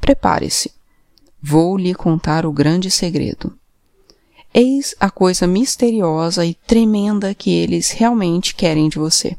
Prepare-se. 0.00 0.72
Vou 1.42 1.76
lhe 1.76 1.94
contar 1.94 2.46
o 2.46 2.52
grande 2.52 2.90
segredo. 2.90 3.56
Eis 4.52 4.94
a 4.98 5.10
coisa 5.10 5.46
misteriosa 5.46 6.44
e 6.46 6.54
tremenda 6.54 7.34
que 7.34 7.50
eles 7.50 7.90
realmente 7.90 8.54
querem 8.54 8.88
de 8.88 8.98
você. 8.98 9.36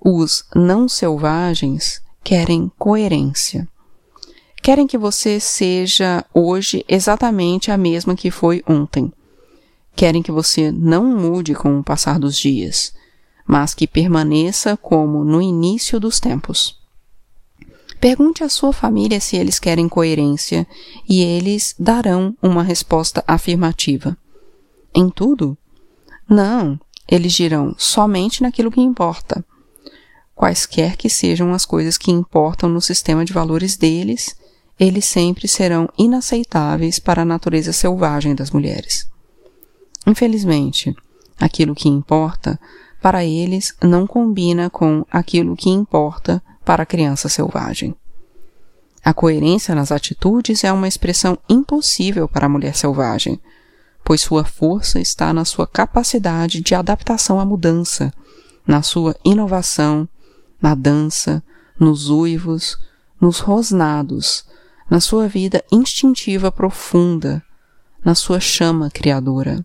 Os 0.00 0.44
não 0.54 0.88
selvagens 0.88 2.00
querem 2.22 2.70
coerência. 2.78 3.68
Querem 4.66 4.84
que 4.84 4.98
você 4.98 5.38
seja 5.38 6.24
hoje 6.34 6.84
exatamente 6.88 7.70
a 7.70 7.78
mesma 7.78 8.16
que 8.16 8.32
foi 8.32 8.64
ontem. 8.66 9.12
Querem 9.94 10.24
que 10.24 10.32
você 10.32 10.72
não 10.72 11.04
mude 11.04 11.54
com 11.54 11.78
o 11.78 11.84
passar 11.84 12.18
dos 12.18 12.36
dias, 12.36 12.92
mas 13.46 13.74
que 13.74 13.86
permaneça 13.86 14.76
como 14.76 15.22
no 15.22 15.40
início 15.40 16.00
dos 16.00 16.18
tempos. 16.18 16.80
Pergunte 18.00 18.42
à 18.42 18.48
sua 18.48 18.72
família 18.72 19.20
se 19.20 19.36
eles 19.36 19.60
querem 19.60 19.88
coerência 19.88 20.66
e 21.08 21.22
eles 21.22 21.72
darão 21.78 22.36
uma 22.42 22.64
resposta 22.64 23.22
afirmativa. 23.24 24.18
Em 24.92 25.08
tudo? 25.08 25.56
Não, 26.28 26.76
eles 27.08 27.34
dirão 27.34 27.72
somente 27.78 28.42
naquilo 28.42 28.72
que 28.72 28.80
importa. 28.80 29.44
Quaisquer 30.34 30.96
que 30.96 31.08
sejam 31.08 31.54
as 31.54 31.64
coisas 31.64 31.96
que 31.96 32.10
importam 32.10 32.68
no 32.68 32.80
sistema 32.80 33.24
de 33.24 33.32
valores 33.32 33.76
deles, 33.76 34.34
eles 34.78 35.04
sempre 35.06 35.48
serão 35.48 35.88
inaceitáveis 35.98 36.98
para 36.98 37.22
a 37.22 37.24
natureza 37.24 37.72
selvagem 37.72 38.34
das 38.34 38.50
mulheres. 38.50 39.08
Infelizmente, 40.06 40.94
aquilo 41.40 41.74
que 41.74 41.88
importa 41.88 42.58
para 43.00 43.24
eles 43.24 43.74
não 43.82 44.06
combina 44.06 44.68
com 44.70 45.04
aquilo 45.10 45.56
que 45.56 45.70
importa 45.70 46.42
para 46.64 46.82
a 46.82 46.86
criança 46.86 47.28
selvagem. 47.28 47.94
A 49.04 49.14
coerência 49.14 49.74
nas 49.74 49.92
atitudes 49.92 50.64
é 50.64 50.72
uma 50.72 50.88
expressão 50.88 51.38
impossível 51.48 52.28
para 52.28 52.46
a 52.46 52.48
mulher 52.48 52.74
selvagem, 52.74 53.40
pois 54.04 54.20
sua 54.20 54.44
força 54.44 55.00
está 55.00 55.32
na 55.32 55.44
sua 55.44 55.66
capacidade 55.66 56.60
de 56.60 56.74
adaptação 56.74 57.40
à 57.40 57.44
mudança, 57.44 58.12
na 58.66 58.82
sua 58.82 59.16
inovação, 59.24 60.08
na 60.60 60.74
dança, 60.74 61.42
nos 61.78 62.08
uivos, 62.08 62.78
nos 63.20 63.38
rosnados, 63.38 64.45
na 64.88 65.00
sua 65.00 65.28
vida 65.28 65.64
instintiva 65.70 66.50
profunda, 66.50 67.42
na 68.04 68.14
sua 68.14 68.38
chama 68.40 68.90
criadora. 68.90 69.64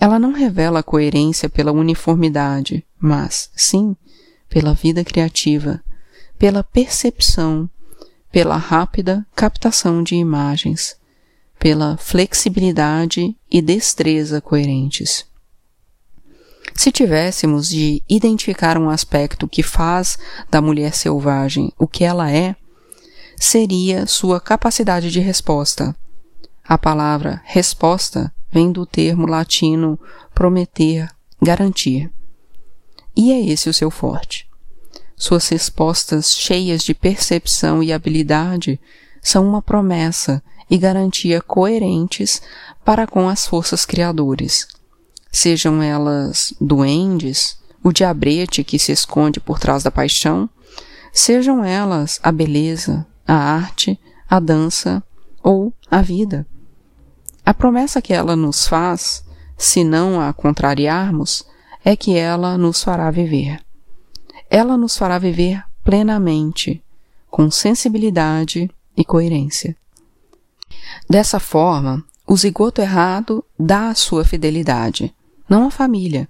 Ela 0.00 0.18
não 0.18 0.32
revela 0.32 0.80
a 0.80 0.82
coerência 0.82 1.48
pela 1.48 1.70
uniformidade, 1.70 2.84
mas, 2.98 3.50
sim, 3.54 3.96
pela 4.48 4.74
vida 4.74 5.04
criativa, 5.04 5.82
pela 6.38 6.64
percepção, 6.64 7.68
pela 8.30 8.56
rápida 8.56 9.26
captação 9.36 10.02
de 10.02 10.14
imagens, 10.14 10.96
pela 11.58 11.96
flexibilidade 11.98 13.36
e 13.50 13.62
destreza 13.62 14.40
coerentes. 14.40 15.26
Se 16.74 16.90
tivéssemos 16.90 17.68
de 17.68 18.02
identificar 18.08 18.78
um 18.78 18.88
aspecto 18.88 19.46
que 19.46 19.62
faz 19.62 20.18
da 20.50 20.60
mulher 20.60 20.94
selvagem 20.94 21.72
o 21.78 21.86
que 21.86 22.02
ela 22.02 22.30
é, 22.30 22.56
seria 23.44 24.06
sua 24.06 24.40
capacidade 24.40 25.10
de 25.10 25.18
resposta. 25.18 25.96
A 26.64 26.78
palavra 26.78 27.42
resposta 27.44 28.32
vem 28.52 28.70
do 28.70 28.86
termo 28.86 29.26
latino 29.26 29.98
prometer, 30.32 31.08
garantir. 31.42 32.08
E 33.16 33.32
é 33.32 33.40
esse 33.40 33.68
o 33.68 33.74
seu 33.74 33.90
forte. 33.90 34.48
Suas 35.16 35.48
respostas 35.48 36.32
cheias 36.32 36.84
de 36.84 36.94
percepção 36.94 37.82
e 37.82 37.92
habilidade 37.92 38.80
são 39.20 39.46
uma 39.46 39.60
promessa 39.60 40.40
e 40.70 40.78
garantia 40.78 41.40
coerentes 41.40 42.40
para 42.84 43.08
com 43.08 43.28
as 43.28 43.44
forças 43.44 43.84
criadoras, 43.84 44.68
sejam 45.32 45.82
elas 45.82 46.54
duendes, 46.60 47.58
o 47.82 47.92
diabrete 47.92 48.62
que 48.62 48.78
se 48.78 48.92
esconde 48.92 49.40
por 49.40 49.58
trás 49.58 49.82
da 49.82 49.90
paixão, 49.90 50.48
sejam 51.12 51.64
elas 51.64 52.20
a 52.22 52.30
beleza, 52.30 53.04
a 53.32 53.36
arte, 53.36 53.98
a 54.28 54.38
dança 54.40 55.02
ou 55.42 55.72
a 55.90 56.02
vida. 56.02 56.46
A 57.44 57.52
promessa 57.52 58.02
que 58.02 58.12
ela 58.12 58.36
nos 58.36 58.66
faz, 58.66 59.24
se 59.56 59.84
não 59.84 60.20
a 60.20 60.32
contrariarmos, 60.32 61.44
é 61.84 61.96
que 61.96 62.16
ela 62.16 62.56
nos 62.56 62.82
fará 62.82 63.10
viver 63.10 63.60
ela 64.52 64.76
nos 64.76 64.98
fará 64.98 65.18
viver 65.18 65.64
plenamente, 65.82 66.84
com 67.30 67.50
sensibilidade 67.50 68.70
e 68.94 69.02
coerência. 69.02 69.74
Dessa 71.08 71.40
forma, 71.40 72.04
o 72.26 72.36
zigoto 72.36 72.82
errado 72.82 73.42
dá 73.58 73.88
a 73.88 73.94
sua 73.94 74.26
fidelidade, 74.26 75.14
não 75.48 75.68
à 75.68 75.70
família, 75.70 76.28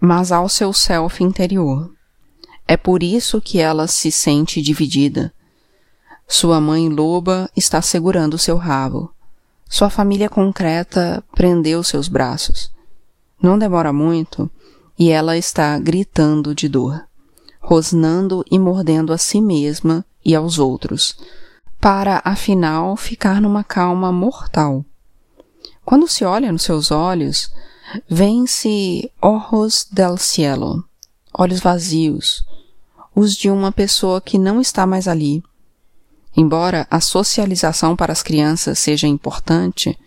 mas 0.00 0.32
ao 0.32 0.48
seu 0.48 0.72
self 0.72 1.22
interior. 1.22 1.92
É 2.66 2.74
por 2.74 3.02
isso 3.02 3.38
que 3.38 3.58
ela 3.58 3.86
se 3.86 4.10
sente 4.10 4.62
dividida. 4.62 5.30
Sua 6.28 6.60
mãe 6.60 6.88
loba 6.88 7.50
está 7.56 7.82
segurando 7.82 8.38
seu 8.38 8.56
rabo. 8.56 9.12
Sua 9.68 9.90
família 9.90 10.28
concreta 10.28 11.24
prendeu 11.32 11.82
seus 11.82 12.06
braços. 12.06 12.70
Não 13.42 13.58
demora 13.58 13.92
muito 13.92 14.50
e 14.98 15.10
ela 15.10 15.36
está 15.36 15.78
gritando 15.78 16.54
de 16.54 16.68
dor 16.68 17.08
rosnando 17.68 18.42
e 18.50 18.58
mordendo 18.58 19.12
a 19.12 19.18
si 19.18 19.42
mesma 19.42 20.02
e 20.24 20.34
aos 20.34 20.58
outros, 20.58 21.14
para 21.78 22.22
afinal 22.24 22.96
ficar 22.96 23.42
numa 23.42 23.62
calma 23.62 24.10
mortal. 24.10 24.82
Quando 25.84 26.08
se 26.08 26.24
olha 26.24 26.50
nos 26.50 26.62
seus 26.62 26.90
olhos, 26.90 27.50
vêm-se 28.08 29.12
ojos 29.20 29.86
del 29.90 30.16
cielo, 30.16 30.82
olhos 31.32 31.60
vazios, 31.60 32.42
os 33.14 33.34
de 33.34 33.50
uma 33.50 33.70
pessoa 33.70 34.18
que 34.18 34.38
não 34.38 34.62
está 34.62 34.86
mais 34.86 35.06
ali. 35.06 35.42
Embora 36.38 36.86
a 36.88 37.00
socialização 37.00 37.96
para 37.96 38.12
as 38.12 38.22
crianças 38.22 38.78
seja 38.78 39.08
importante, 39.08 39.98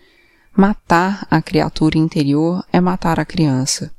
matar 0.56 1.26
a 1.30 1.42
criatura 1.42 1.98
interior 1.98 2.64
é 2.72 2.80
matar 2.80 3.20
a 3.20 3.24
criança. 3.26 3.94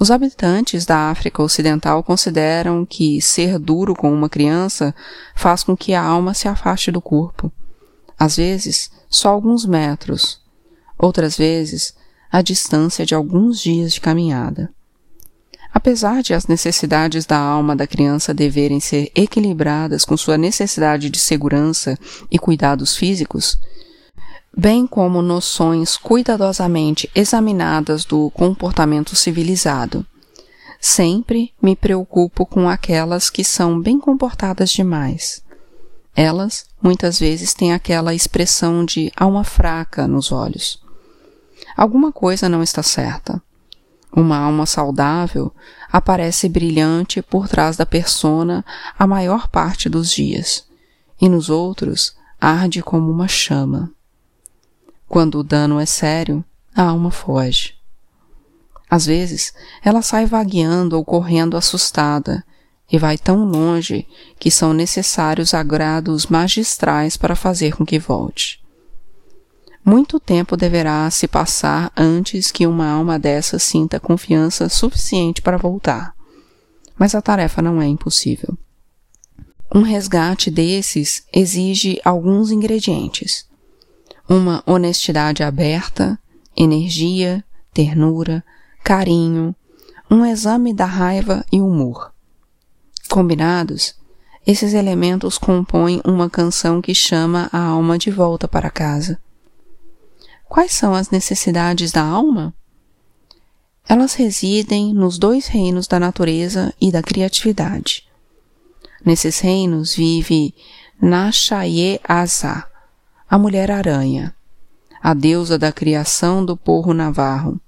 Os 0.00 0.10
habitantes 0.10 0.86
da 0.86 1.10
África 1.10 1.42
Ocidental 1.42 2.02
consideram 2.02 2.86
que 2.86 3.20
ser 3.20 3.58
duro 3.58 3.94
com 3.94 4.10
uma 4.10 4.30
criança 4.30 4.94
faz 5.36 5.62
com 5.62 5.76
que 5.76 5.92
a 5.92 6.02
alma 6.02 6.32
se 6.32 6.48
afaste 6.48 6.90
do 6.90 7.02
corpo. 7.02 7.52
Às 8.18 8.36
vezes, 8.36 8.90
só 9.06 9.28
alguns 9.28 9.66
metros, 9.66 10.40
outras 10.96 11.36
vezes, 11.36 11.94
a 12.32 12.40
distância 12.40 13.04
de 13.04 13.14
alguns 13.14 13.60
dias 13.60 13.92
de 13.92 14.00
caminhada. 14.00 14.72
Apesar 15.72 16.22
de 16.22 16.34
as 16.34 16.46
necessidades 16.46 17.26
da 17.26 17.38
alma 17.38 17.76
da 17.76 17.86
criança 17.86 18.32
deverem 18.32 18.80
ser 18.80 19.10
equilibradas 19.14 20.04
com 20.04 20.16
sua 20.16 20.38
necessidade 20.38 21.10
de 21.10 21.18
segurança 21.18 21.98
e 22.30 22.38
cuidados 22.38 22.96
físicos, 22.96 23.58
bem 24.56 24.86
como 24.86 25.22
noções 25.22 25.96
cuidadosamente 25.96 27.08
examinadas 27.14 28.04
do 28.04 28.30
comportamento 28.30 29.14
civilizado. 29.14 30.04
Sempre 30.80 31.52
me 31.60 31.76
preocupo 31.76 32.46
com 32.46 32.68
aquelas 32.68 33.28
que 33.28 33.44
são 33.44 33.80
bem 33.80 33.98
comportadas 33.98 34.70
demais. 34.70 35.42
Elas, 36.14 36.66
muitas 36.82 37.18
vezes, 37.18 37.54
têm 37.54 37.72
aquela 37.72 38.14
expressão 38.14 38.84
de 38.84 39.12
alma 39.16 39.44
fraca 39.44 40.08
nos 40.08 40.32
olhos. 40.32 40.82
Alguma 41.76 42.10
coisa 42.10 42.48
não 42.48 42.62
está 42.62 42.82
certa. 42.82 43.40
Uma 44.12 44.38
alma 44.38 44.66
saudável 44.66 45.52
aparece 45.92 46.48
brilhante 46.48 47.22
por 47.22 47.48
trás 47.48 47.76
da 47.76 47.86
persona 47.86 48.64
a 48.98 49.06
maior 49.06 49.48
parte 49.48 49.88
dos 49.88 50.10
dias, 50.10 50.66
e 51.20 51.28
nos 51.28 51.50
outros 51.50 52.16
arde 52.40 52.82
como 52.82 53.10
uma 53.10 53.28
chama. 53.28 53.90
Quando 55.08 55.38
o 55.38 55.42
dano 55.42 55.78
é 55.78 55.86
sério, 55.86 56.44
a 56.74 56.82
alma 56.82 57.10
foge. 57.10 57.74
Às 58.90 59.06
vezes, 59.06 59.52
ela 59.82 60.00
sai 60.00 60.24
vagueando 60.24 60.96
ou 60.96 61.04
correndo 61.04 61.56
assustada 61.56 62.44
e 62.90 62.98
vai 62.98 63.18
tão 63.18 63.44
longe 63.44 64.06
que 64.38 64.50
são 64.50 64.72
necessários 64.72 65.52
agrados 65.52 66.26
magistrais 66.26 67.16
para 67.16 67.36
fazer 67.36 67.76
com 67.76 67.84
que 67.84 67.98
volte. 67.98 68.60
Muito 69.84 70.20
tempo 70.20 70.56
deverá 70.56 71.10
se 71.10 71.26
passar 71.26 71.90
antes 71.96 72.50
que 72.50 72.66
uma 72.66 72.88
alma 72.88 73.18
dessa 73.18 73.58
sinta 73.58 73.98
confiança 73.98 74.68
suficiente 74.68 75.40
para 75.40 75.56
voltar. 75.56 76.14
Mas 76.98 77.14
a 77.14 77.22
tarefa 77.22 77.62
não 77.62 77.80
é 77.80 77.86
impossível. 77.86 78.56
Um 79.74 79.82
resgate 79.82 80.50
desses 80.50 81.24
exige 81.32 82.00
alguns 82.04 82.50
ingredientes 82.50 83.48
uma 84.28 84.62
honestidade 84.66 85.42
aberta, 85.42 86.18
energia, 86.54 87.42
ternura, 87.72 88.44
carinho, 88.84 89.54
um 90.10 90.24
exame 90.24 90.74
da 90.74 90.84
raiva 90.84 91.44
e 91.50 91.60
humor. 91.60 92.12
Combinados, 93.08 93.94
esses 94.46 94.74
elementos 94.74 95.38
compõem 95.38 96.02
uma 96.04 96.28
canção 96.28 96.82
que 96.82 96.94
chama 96.94 97.48
a 97.50 97.58
alma 97.58 97.96
de 97.96 98.10
volta 98.10 98.46
para 98.46 98.70
casa. 98.70 99.18
Quais 100.48 100.72
são 100.72 100.94
as 100.94 101.10
necessidades 101.10 101.92
da 101.92 102.02
alma? 102.02 102.54
Elas 103.86 104.14
residem 104.14 104.94
nos 104.94 105.18
dois 105.18 105.46
reinos 105.46 105.86
da 105.86 106.00
natureza 106.00 106.74
e 106.80 106.90
da 106.90 107.02
criatividade. 107.02 108.04
Nesses 109.04 109.38
reinos 109.40 109.94
vive 109.94 110.54
Nashaye 111.00 112.00
Asa, 112.02 112.64
a 113.28 113.38
mulher-aranha, 113.38 114.34
a 115.02 115.14
deusa 115.14 115.58
da 115.58 115.70
criação 115.70 116.44
do 116.44 116.56
porro 116.56 116.92
navarro, 116.92 117.60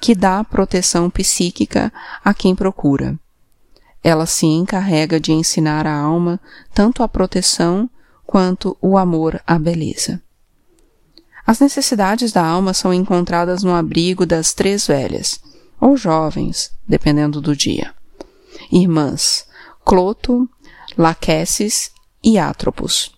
que 0.00 0.14
dá 0.14 0.42
proteção 0.42 1.10
psíquica 1.10 1.92
a 2.24 2.32
quem 2.32 2.54
procura. 2.54 3.18
Ela 4.02 4.26
se 4.26 4.46
encarrega 4.46 5.20
de 5.20 5.32
ensinar 5.32 5.86
a 5.86 5.94
alma 5.94 6.40
tanto 6.72 7.02
a 7.02 7.08
proteção 7.08 7.90
quanto 8.24 8.76
o 8.80 8.96
amor 8.96 9.40
à 9.46 9.58
beleza. 9.58 10.22
As 11.46 11.58
necessidades 11.60 12.32
da 12.32 12.44
alma 12.44 12.72
são 12.72 12.94
encontradas 12.94 13.62
no 13.62 13.74
abrigo 13.74 14.24
das 14.24 14.52
três 14.52 14.86
velhas, 14.86 15.40
ou 15.80 15.96
jovens, 15.96 16.70
dependendo 16.86 17.40
do 17.40 17.56
dia. 17.56 17.92
Irmãs 18.70 19.44
Cloto, 19.84 20.48
Laqueses 20.96 21.90
e 22.22 22.38
Atropos, 22.38 23.12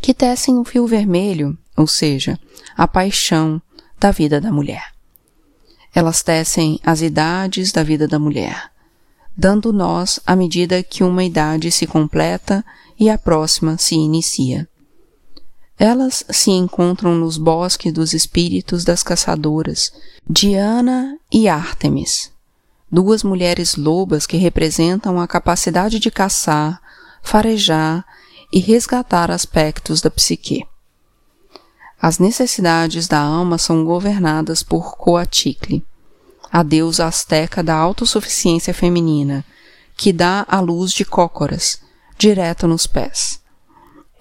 que 0.00 0.12
tecem 0.12 0.58
o 0.58 0.64
fio 0.64 0.86
vermelho, 0.86 1.56
ou 1.76 1.86
seja, 1.86 2.38
a 2.76 2.86
paixão 2.86 3.60
da 3.98 4.10
vida 4.10 4.40
da 4.40 4.52
mulher. 4.52 4.92
Elas 5.94 6.22
tecem 6.22 6.78
as 6.84 7.00
idades 7.00 7.72
da 7.72 7.82
vida 7.82 8.06
da 8.06 8.18
mulher, 8.18 8.70
dando 9.36 9.72
nós 9.72 10.20
à 10.26 10.36
medida 10.36 10.82
que 10.82 11.02
uma 11.02 11.24
idade 11.24 11.70
se 11.70 11.86
completa 11.86 12.64
e 12.98 13.08
a 13.08 13.16
próxima 13.16 13.78
se 13.78 13.94
inicia. 13.94 14.68
Elas 15.84 16.24
se 16.30 16.52
encontram 16.52 17.16
nos 17.16 17.36
bosques 17.36 17.92
dos 17.92 18.14
espíritos 18.14 18.84
das 18.84 19.02
caçadoras, 19.02 19.92
Diana 20.30 21.18
e 21.28 21.48
Ártemis, 21.48 22.30
duas 22.88 23.24
mulheres 23.24 23.74
lobas 23.74 24.24
que 24.24 24.36
representam 24.36 25.20
a 25.20 25.26
capacidade 25.26 25.98
de 25.98 26.08
caçar, 26.08 26.80
farejar 27.20 28.06
e 28.52 28.60
resgatar 28.60 29.28
aspectos 29.28 30.00
da 30.00 30.08
psique. 30.08 30.64
As 32.00 32.20
necessidades 32.20 33.08
da 33.08 33.18
alma 33.18 33.58
são 33.58 33.84
governadas 33.84 34.62
por 34.62 34.96
Coaticle, 34.96 35.84
a 36.48 36.62
deusa 36.62 37.06
asteca 37.06 37.60
da 37.60 37.74
autossuficiência 37.74 38.72
feminina, 38.72 39.44
que 39.96 40.12
dá 40.12 40.46
a 40.48 40.60
luz 40.60 40.92
de 40.92 41.04
cócoras, 41.04 41.80
direto 42.16 42.68
nos 42.68 42.86
pés. 42.86 43.41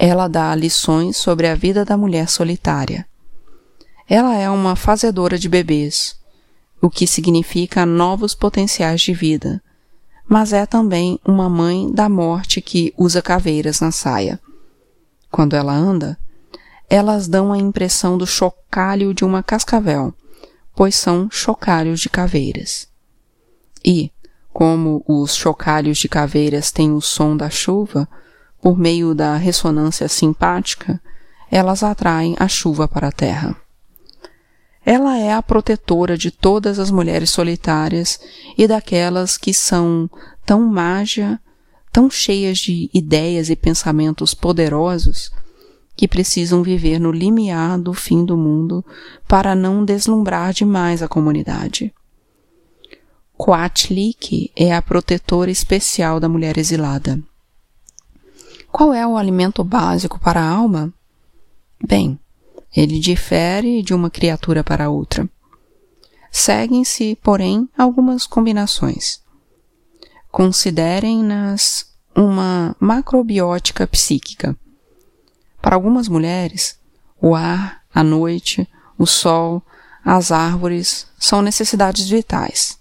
Ela 0.04 0.28
dá 0.28 0.56
lições 0.56 1.16
sobre 1.16 1.46
a 1.46 1.54
vida 1.54 1.86
da 1.86 1.96
mulher 1.96 2.28
solitária. 2.28 3.06
Ela 4.10 4.36
é 4.36 4.50
uma 4.50 4.76
fazedora 4.76 5.38
de 5.38 5.48
bebês, 5.48 6.20
o 6.82 6.90
que 6.90 7.06
significa 7.06 7.86
novos 7.86 8.34
potenciais 8.34 9.00
de 9.00 9.14
vida, 9.14 9.62
mas 10.28 10.54
é 10.54 10.66
também 10.66 11.20
uma 11.24 11.48
mãe 11.48 11.92
da 11.92 12.10
morte 12.10 12.62
que 12.62 12.92
usa 12.98 13.22
caveiras 13.22 13.80
na 13.80 13.92
saia. 13.92 14.40
Quando 15.30 15.56
ela 15.56 15.72
anda, 15.72 16.18
elas 16.90 17.28
dão 17.28 17.54
a 17.54 17.60
impressão 17.60 18.18
do 18.18 18.26
chocalho 18.26 19.14
de 19.14 19.24
uma 19.24 19.44
cascavel, 19.44 20.16
pois 20.76 20.96
são 20.96 21.30
chocalhos 21.30 22.00
de 22.00 22.10
caveiras. 22.10 22.88
E, 23.86 24.12
como 24.52 25.04
os 25.08 25.36
chocalhos 25.36 26.00
de 26.00 26.10
caveiras 26.10 26.72
têm 26.72 26.92
o 26.92 27.02
som 27.02 27.38
da 27.38 27.52
chuva, 27.52 28.10
por 28.62 28.78
meio 28.78 29.15
da 29.15 29.36
ressonância 29.38 30.08
simpática, 30.08 31.02
elas 31.50 31.84
atraem 31.84 32.36
a 32.39 32.47
chuva 32.47 32.88
para 32.88 33.08
a 33.08 33.12
terra. 33.12 33.56
Ela 34.86 35.17
é 35.17 35.34
a 35.34 35.41
protetora 35.43 36.17
de 36.17 36.32
todas 36.32 36.80
as 36.80 36.89
mulheres 36.89 37.30
solitárias 37.30 38.19
e 38.58 38.67
daquelas 38.67 39.38
que 39.38 39.54
são 39.54 40.10
tão 40.45 40.62
mágia, 40.62 41.39
tão 41.91 42.10
cheias 42.10 42.58
de 42.58 42.89
ideias 42.93 43.50
e 43.50 43.56
pensamentos 43.56 44.34
poderosos, 44.34 45.32
que 45.95 46.08
precisam 46.08 46.63
viver 46.63 47.00
no 47.00 47.12
limiar 47.12 47.78
do 47.78 47.93
fim 47.93 48.26
do 48.26 48.38
mundo 48.38 48.84
para 49.28 49.54
não 49.54 49.86
deslumbrar 49.86 50.54
demais 50.54 51.04
a 51.04 51.08
comunidade. 51.08 51.93
Coatlik 53.38 54.52
é 54.56 54.74
a 54.74 54.82
protetora 54.82 55.52
especial 55.52 56.19
da 56.19 56.30
mulher 56.30 56.58
exilada. 56.58 57.21
Qual 58.72 58.94
é 58.94 59.06
o 59.06 59.18
alimento 59.18 59.64
básico 59.64 60.18
para 60.20 60.42
a 60.42 60.50
alma? 60.50 60.94
Bem, 61.86 62.18
ele 62.76 63.00
difere 63.00 63.84
de 63.84 63.94
uma 63.94 64.10
criatura 64.10 64.64
para 64.64 64.90
outra. 64.90 65.30
Seguem-se, 66.32 67.18
porém, 67.22 67.68
algumas 67.78 68.26
combinações. 68.26 69.22
Considerem-nas 70.32 71.92
uma 72.16 72.74
macrobiótica 72.80 73.86
psíquica. 73.86 74.56
Para 75.62 75.76
algumas 75.76 76.08
mulheres, 76.08 76.80
o 77.22 77.36
ar, 77.36 77.82
a 77.94 78.02
noite, 78.02 78.68
o 78.98 79.06
sol, 79.06 79.62
as 80.04 80.32
árvores 80.32 81.08
são 81.20 81.42
necessidades 81.42 82.08
vitais. 82.08 82.80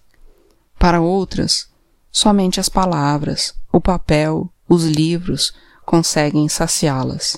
Para 0.78 1.00
outras, 1.00 1.68
somente 2.12 2.60
as 2.60 2.68
palavras, 2.68 3.54
o 3.72 3.80
papel, 3.80 4.50
os 4.68 4.84
livros 4.84 5.52
conseguem 5.90 6.48
saciá-las. 6.48 7.36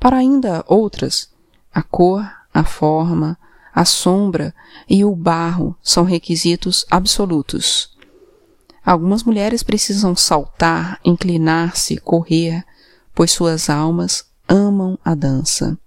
Para 0.00 0.16
ainda 0.16 0.64
outras, 0.66 1.30
a 1.72 1.84
cor, 1.84 2.28
a 2.52 2.64
forma, 2.64 3.38
a 3.72 3.84
sombra 3.84 4.52
e 4.88 5.04
o 5.04 5.14
barro 5.14 5.76
são 5.80 6.02
requisitos 6.02 6.84
absolutos. 6.90 7.96
Algumas 8.84 9.22
mulheres 9.22 9.62
precisam 9.62 10.16
saltar, 10.16 10.98
inclinar-se, 11.04 11.98
correr, 11.98 12.64
pois 13.14 13.30
suas 13.30 13.70
almas 13.70 14.24
amam 14.48 14.98
a 15.04 15.14
dança. 15.14 15.78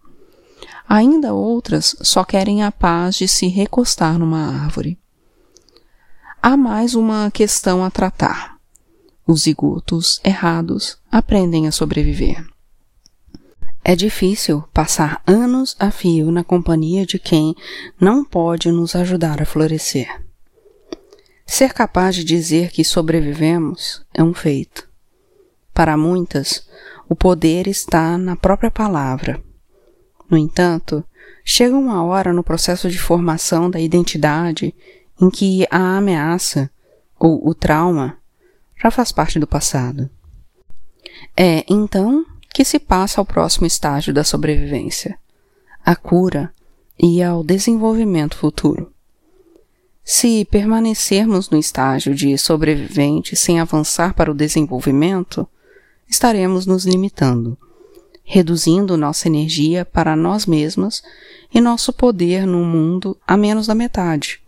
Ainda 0.87 1.33
outras 1.33 1.97
só 2.01 2.23
querem 2.23 2.63
a 2.63 2.71
paz 2.71 3.15
de 3.15 3.27
se 3.27 3.47
recostar 3.47 4.17
numa 4.17 4.63
árvore. 4.63 4.97
Há 6.41 6.55
mais 6.55 6.95
uma 6.95 7.29
questão 7.29 7.83
a 7.83 7.91
tratar. 7.91 8.50
Os 9.31 9.43
zigotos 9.43 10.19
errados 10.25 10.97
aprendem 11.09 11.65
a 11.65 11.71
sobreviver. 11.71 12.45
É 13.81 13.95
difícil 13.95 14.61
passar 14.73 15.23
anos 15.25 15.73
a 15.79 15.89
fio 15.89 16.29
na 16.33 16.43
companhia 16.43 17.05
de 17.05 17.17
quem 17.17 17.55
não 17.97 18.25
pode 18.25 18.69
nos 18.69 18.93
ajudar 18.93 19.41
a 19.41 19.45
florescer. 19.45 20.21
Ser 21.45 21.71
capaz 21.71 22.13
de 22.13 22.25
dizer 22.25 22.71
que 22.71 22.83
sobrevivemos 22.83 24.05
é 24.13 24.21
um 24.21 24.33
feito. 24.33 24.89
Para 25.73 25.95
muitas, 25.95 26.67
o 27.07 27.15
poder 27.15 27.69
está 27.69 28.17
na 28.17 28.35
própria 28.35 28.69
palavra. 28.69 29.41
No 30.29 30.37
entanto, 30.37 31.05
chega 31.45 31.73
uma 31.73 32.03
hora 32.03 32.33
no 32.33 32.43
processo 32.43 32.89
de 32.89 32.99
formação 32.99 33.71
da 33.71 33.79
identidade 33.79 34.75
em 35.21 35.29
que 35.29 35.65
a 35.71 35.95
ameaça 35.95 36.69
ou 37.17 37.47
o 37.47 37.55
trauma 37.55 38.19
já 38.81 38.89
faz 38.89 39.11
parte 39.11 39.39
do 39.39 39.47
passado. 39.47 40.09
É 41.37 41.63
então 41.69 42.25
que 42.53 42.65
se 42.65 42.79
passa 42.79 43.21
ao 43.21 43.25
próximo 43.25 43.65
estágio 43.65 44.13
da 44.13 44.23
sobrevivência, 44.23 45.17
a 45.85 45.95
cura 45.95 46.53
e 46.99 47.21
ao 47.21 47.43
desenvolvimento 47.43 48.35
futuro. 48.35 48.91
Se 50.03 50.43
permanecermos 50.45 51.49
no 51.49 51.57
estágio 51.57 52.13
de 52.13 52.37
sobrevivente 52.37 53.35
sem 53.35 53.59
avançar 53.59 54.13
para 54.13 54.31
o 54.31 54.35
desenvolvimento, 54.35 55.47
estaremos 56.09 56.65
nos 56.65 56.85
limitando, 56.85 57.57
reduzindo 58.23 58.97
nossa 58.97 59.27
energia 59.27 59.85
para 59.85 60.15
nós 60.15 60.45
mesmos 60.45 61.03
e 61.53 61.61
nosso 61.61 61.93
poder 61.93 62.45
no 62.45 62.65
mundo 62.65 63.17
a 63.25 63.37
menos 63.37 63.67
da 63.67 63.75
metade. 63.75 64.40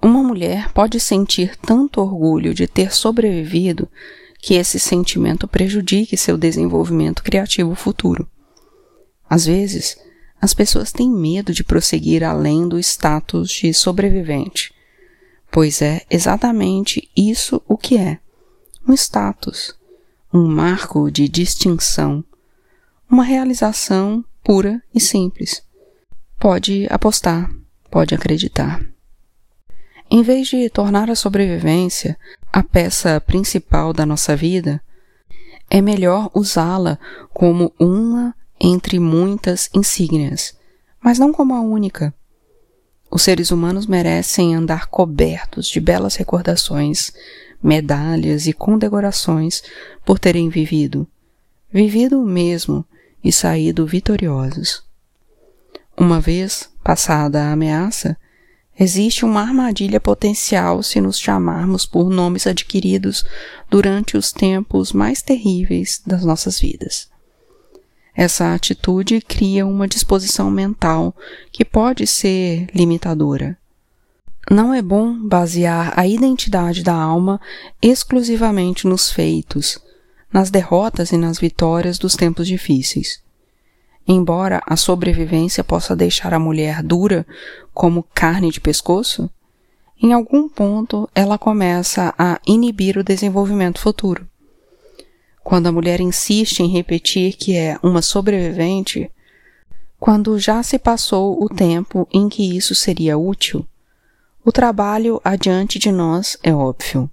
Uma 0.00 0.22
mulher 0.22 0.72
pode 0.72 1.00
sentir 1.00 1.56
tanto 1.56 2.00
orgulho 2.00 2.54
de 2.54 2.66
ter 2.66 2.92
sobrevivido 2.92 3.88
que 4.40 4.54
esse 4.54 4.78
sentimento 4.78 5.48
prejudique 5.48 6.16
seu 6.16 6.38
desenvolvimento 6.38 7.22
criativo 7.22 7.74
futuro. 7.74 8.28
Às 9.28 9.46
vezes, 9.46 9.96
as 10.40 10.54
pessoas 10.54 10.92
têm 10.92 11.10
medo 11.10 11.52
de 11.52 11.64
prosseguir 11.64 12.22
além 12.22 12.68
do 12.68 12.78
status 12.78 13.50
de 13.50 13.74
sobrevivente, 13.74 14.72
pois 15.50 15.82
é 15.82 16.02
exatamente 16.08 17.10
isso 17.16 17.60
o 17.66 17.76
que 17.76 17.96
é: 17.96 18.20
um 18.86 18.92
status, 18.92 19.74
um 20.32 20.46
marco 20.46 21.10
de 21.10 21.28
distinção, 21.28 22.24
uma 23.10 23.24
realização 23.24 24.24
pura 24.44 24.80
e 24.94 25.00
simples. 25.00 25.62
Pode 26.38 26.86
apostar, 26.88 27.50
pode 27.90 28.14
acreditar. 28.14 28.80
Em 30.10 30.22
vez 30.22 30.48
de 30.48 30.70
tornar 30.70 31.10
a 31.10 31.14
sobrevivência 31.14 32.18
a 32.50 32.62
peça 32.62 33.20
principal 33.20 33.92
da 33.92 34.06
nossa 34.06 34.34
vida, 34.34 34.80
é 35.70 35.82
melhor 35.82 36.30
usá-la 36.34 36.98
como 37.32 37.72
uma 37.78 38.34
entre 38.58 38.98
muitas 38.98 39.68
insígnias, 39.74 40.56
mas 41.02 41.18
não 41.18 41.32
como 41.32 41.54
a 41.54 41.60
única. 41.60 42.14
Os 43.10 43.22
seres 43.22 43.50
humanos 43.50 43.86
merecem 43.86 44.54
andar 44.54 44.86
cobertos 44.86 45.68
de 45.68 45.78
belas 45.78 46.16
recordações, 46.16 47.12
medalhas 47.62 48.46
e 48.46 48.52
condecorações 48.52 49.62
por 50.04 50.18
terem 50.18 50.48
vivido, 50.48 51.06
vivido 51.70 52.22
mesmo 52.22 52.84
e 53.22 53.30
saído 53.30 53.86
vitoriosos. 53.86 54.82
Uma 55.96 56.20
vez 56.20 56.70
passada 56.82 57.42
a 57.42 57.52
ameaça, 57.52 58.16
existe 58.78 59.24
uma 59.24 59.40
armadilha 59.40 59.98
potencial 59.98 60.82
se 60.82 61.00
nos 61.00 61.18
chamarmos 61.18 61.84
por 61.84 62.08
nomes 62.08 62.46
adquiridos 62.46 63.24
durante 63.68 64.16
os 64.16 64.32
tempos 64.32 64.92
mais 64.92 65.20
terríveis 65.20 66.00
das 66.06 66.24
nossas 66.24 66.60
vidas. 66.60 67.08
Essa 68.14 68.54
atitude 68.54 69.20
cria 69.20 69.66
uma 69.66 69.86
disposição 69.86 70.50
mental 70.50 71.14
que 71.52 71.64
pode 71.64 72.06
ser 72.06 72.66
limitadora. 72.74 73.56
Não 74.50 74.72
é 74.72 74.80
bom 74.80 75.14
basear 75.28 75.92
a 75.96 76.06
identidade 76.06 76.82
da 76.82 76.94
alma 76.94 77.40
exclusivamente 77.82 78.86
nos 78.86 79.12
feitos, 79.12 79.78
nas 80.32 80.50
derrotas 80.50 81.12
e 81.12 81.16
nas 81.16 81.38
vitórias 81.38 81.98
dos 81.98 82.16
tempos 82.16 82.48
difíceis. 82.48 83.22
Embora 84.10 84.62
a 84.66 84.74
sobrevivência 84.74 85.62
possa 85.62 85.94
deixar 85.94 86.32
a 86.32 86.38
mulher 86.38 86.82
dura 86.82 87.26
como 87.74 88.02
carne 88.14 88.50
de 88.50 88.58
pescoço, 88.58 89.28
em 90.02 90.14
algum 90.14 90.48
ponto 90.48 91.06
ela 91.14 91.36
começa 91.36 92.14
a 92.16 92.40
inibir 92.46 92.96
o 92.96 93.04
desenvolvimento 93.04 93.78
futuro. 93.78 94.26
Quando 95.44 95.66
a 95.66 95.72
mulher 95.72 96.00
insiste 96.00 96.60
em 96.60 96.68
repetir 96.68 97.34
que 97.34 97.54
é 97.54 97.78
uma 97.82 98.00
sobrevivente, 98.00 99.10
quando 100.00 100.38
já 100.38 100.62
se 100.62 100.78
passou 100.78 101.42
o 101.42 101.46
tempo 101.46 102.08
em 102.10 102.30
que 102.30 102.56
isso 102.56 102.74
seria 102.74 103.18
útil, 103.18 103.66
o 104.42 104.50
trabalho 104.50 105.20
adiante 105.22 105.78
de 105.78 105.92
nós 105.92 106.38
é 106.42 106.54
óbvio. 106.54 107.10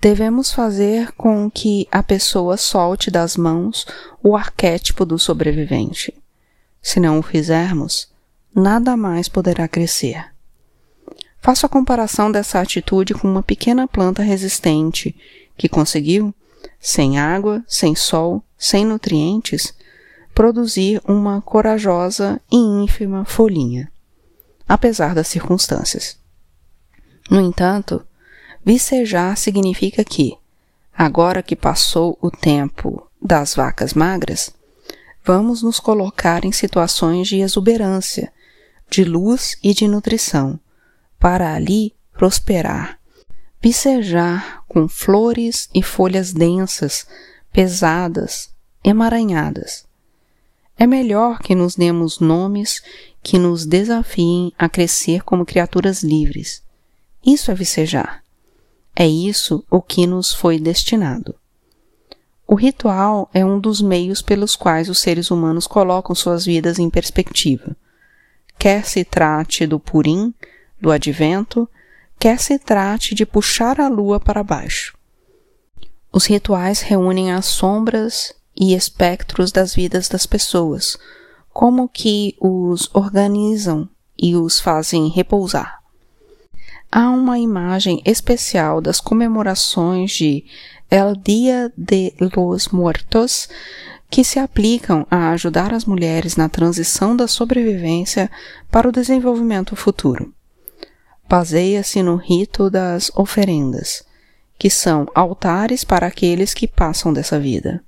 Devemos 0.00 0.52
fazer 0.52 1.10
com 1.12 1.50
que 1.50 1.88
a 1.90 2.04
pessoa 2.04 2.56
solte 2.56 3.10
das 3.10 3.36
mãos 3.36 3.84
o 4.22 4.36
arquétipo 4.36 5.04
do 5.04 5.18
sobrevivente. 5.18 6.14
Se 6.80 7.00
não 7.00 7.18
o 7.18 7.22
fizermos, 7.22 8.08
nada 8.54 8.96
mais 8.96 9.28
poderá 9.28 9.66
crescer. 9.66 10.32
Faço 11.40 11.66
a 11.66 11.68
comparação 11.68 12.30
dessa 12.30 12.60
atitude 12.60 13.12
com 13.12 13.28
uma 13.28 13.42
pequena 13.42 13.88
planta 13.88 14.22
resistente 14.22 15.16
que 15.56 15.68
conseguiu 15.68 16.32
sem 16.78 17.18
água, 17.18 17.64
sem 17.66 17.96
sol, 17.96 18.42
sem 18.56 18.84
nutrientes, 18.84 19.74
produzir 20.32 21.00
uma 21.04 21.42
corajosa 21.42 22.40
e 22.50 22.56
ínfima 22.56 23.24
folhinha, 23.24 23.90
apesar 24.68 25.12
das 25.12 25.26
circunstâncias. 25.26 26.16
No 27.28 27.40
entanto, 27.40 28.06
vicejar 28.64 29.36
significa 29.36 30.04
que, 30.04 30.36
agora 30.96 31.42
que 31.42 31.56
passou 31.56 32.18
o 32.20 32.30
tempo 32.30 33.06
das 33.20 33.54
vacas 33.54 33.94
magras, 33.94 34.52
vamos 35.24 35.62
nos 35.62 35.80
colocar 35.80 36.44
em 36.44 36.52
situações 36.52 37.28
de 37.28 37.40
exuberância, 37.40 38.32
de 38.90 39.04
luz 39.04 39.56
e 39.62 39.74
de 39.74 39.86
nutrição, 39.86 40.58
para 41.18 41.54
ali 41.54 41.94
prosperar 42.12 42.98
vicejar 43.60 44.62
com 44.68 44.88
flores 44.88 45.68
e 45.74 45.82
folhas 45.82 46.32
densas, 46.32 47.06
pesadas, 47.52 48.50
emaranhadas. 48.84 49.86
É 50.78 50.86
melhor 50.86 51.40
que 51.40 51.54
nos 51.54 51.74
demos 51.74 52.20
nomes 52.20 52.80
que 53.22 53.38
nos 53.38 53.66
desafiem 53.66 54.52
a 54.56 54.68
crescer 54.68 55.22
como 55.24 55.44
criaturas 55.44 56.02
livres. 56.02 56.62
Isso 57.24 57.50
é 57.50 57.54
vicejar. 57.54 58.22
É 59.00 59.06
isso 59.06 59.64
o 59.70 59.80
que 59.80 60.08
nos 60.08 60.34
foi 60.34 60.58
destinado. 60.58 61.36
O 62.44 62.56
ritual 62.56 63.30
é 63.32 63.44
um 63.44 63.60
dos 63.60 63.80
meios 63.80 64.20
pelos 64.20 64.56
quais 64.56 64.88
os 64.88 64.98
seres 64.98 65.30
humanos 65.30 65.68
colocam 65.68 66.16
suas 66.16 66.44
vidas 66.44 66.80
em 66.80 66.90
perspectiva. 66.90 67.76
Quer 68.58 68.84
se 68.84 69.04
trate 69.04 69.68
do 69.68 69.78
Purim, 69.78 70.34
do 70.80 70.90
Advento, 70.90 71.68
quer 72.18 72.40
se 72.40 72.58
trate 72.58 73.14
de 73.14 73.24
puxar 73.24 73.80
a 73.80 73.86
lua 73.86 74.18
para 74.18 74.42
baixo. 74.42 74.98
Os 76.12 76.26
rituais 76.26 76.80
reúnem 76.80 77.30
as 77.30 77.46
sombras 77.46 78.34
e 78.56 78.74
espectros 78.74 79.52
das 79.52 79.76
vidas 79.76 80.08
das 80.08 80.26
pessoas, 80.26 80.98
como 81.52 81.88
que 81.88 82.34
os 82.40 82.92
organizam 82.92 83.88
e 84.18 84.34
os 84.34 84.58
fazem 84.58 85.06
repousar. 85.06 85.77
Há 86.90 87.10
uma 87.10 87.38
imagem 87.38 88.02
especial 88.04 88.80
das 88.80 89.00
comemorações 89.00 90.12
de 90.12 90.44
El 90.90 91.14
Dia 91.16 91.72
de 91.76 92.14
los 92.20 92.68
Muertos 92.68 93.48
que 94.10 94.24
se 94.24 94.38
aplicam 94.38 95.06
a 95.10 95.30
ajudar 95.30 95.74
as 95.74 95.84
mulheres 95.84 96.36
na 96.36 96.48
transição 96.48 97.14
da 97.14 97.28
sobrevivência 97.28 98.30
para 98.70 98.88
o 98.88 98.92
desenvolvimento 98.92 99.76
futuro 99.76 100.32
baseia-se 101.28 102.02
no 102.02 102.16
rito 102.16 102.70
das 102.70 103.12
oferendas, 103.14 104.02
que 104.58 104.70
são 104.70 105.06
altares 105.14 105.84
para 105.84 106.06
aqueles 106.06 106.54
que 106.54 106.66
passam 106.66 107.12
dessa 107.12 107.38
vida. 107.38 107.84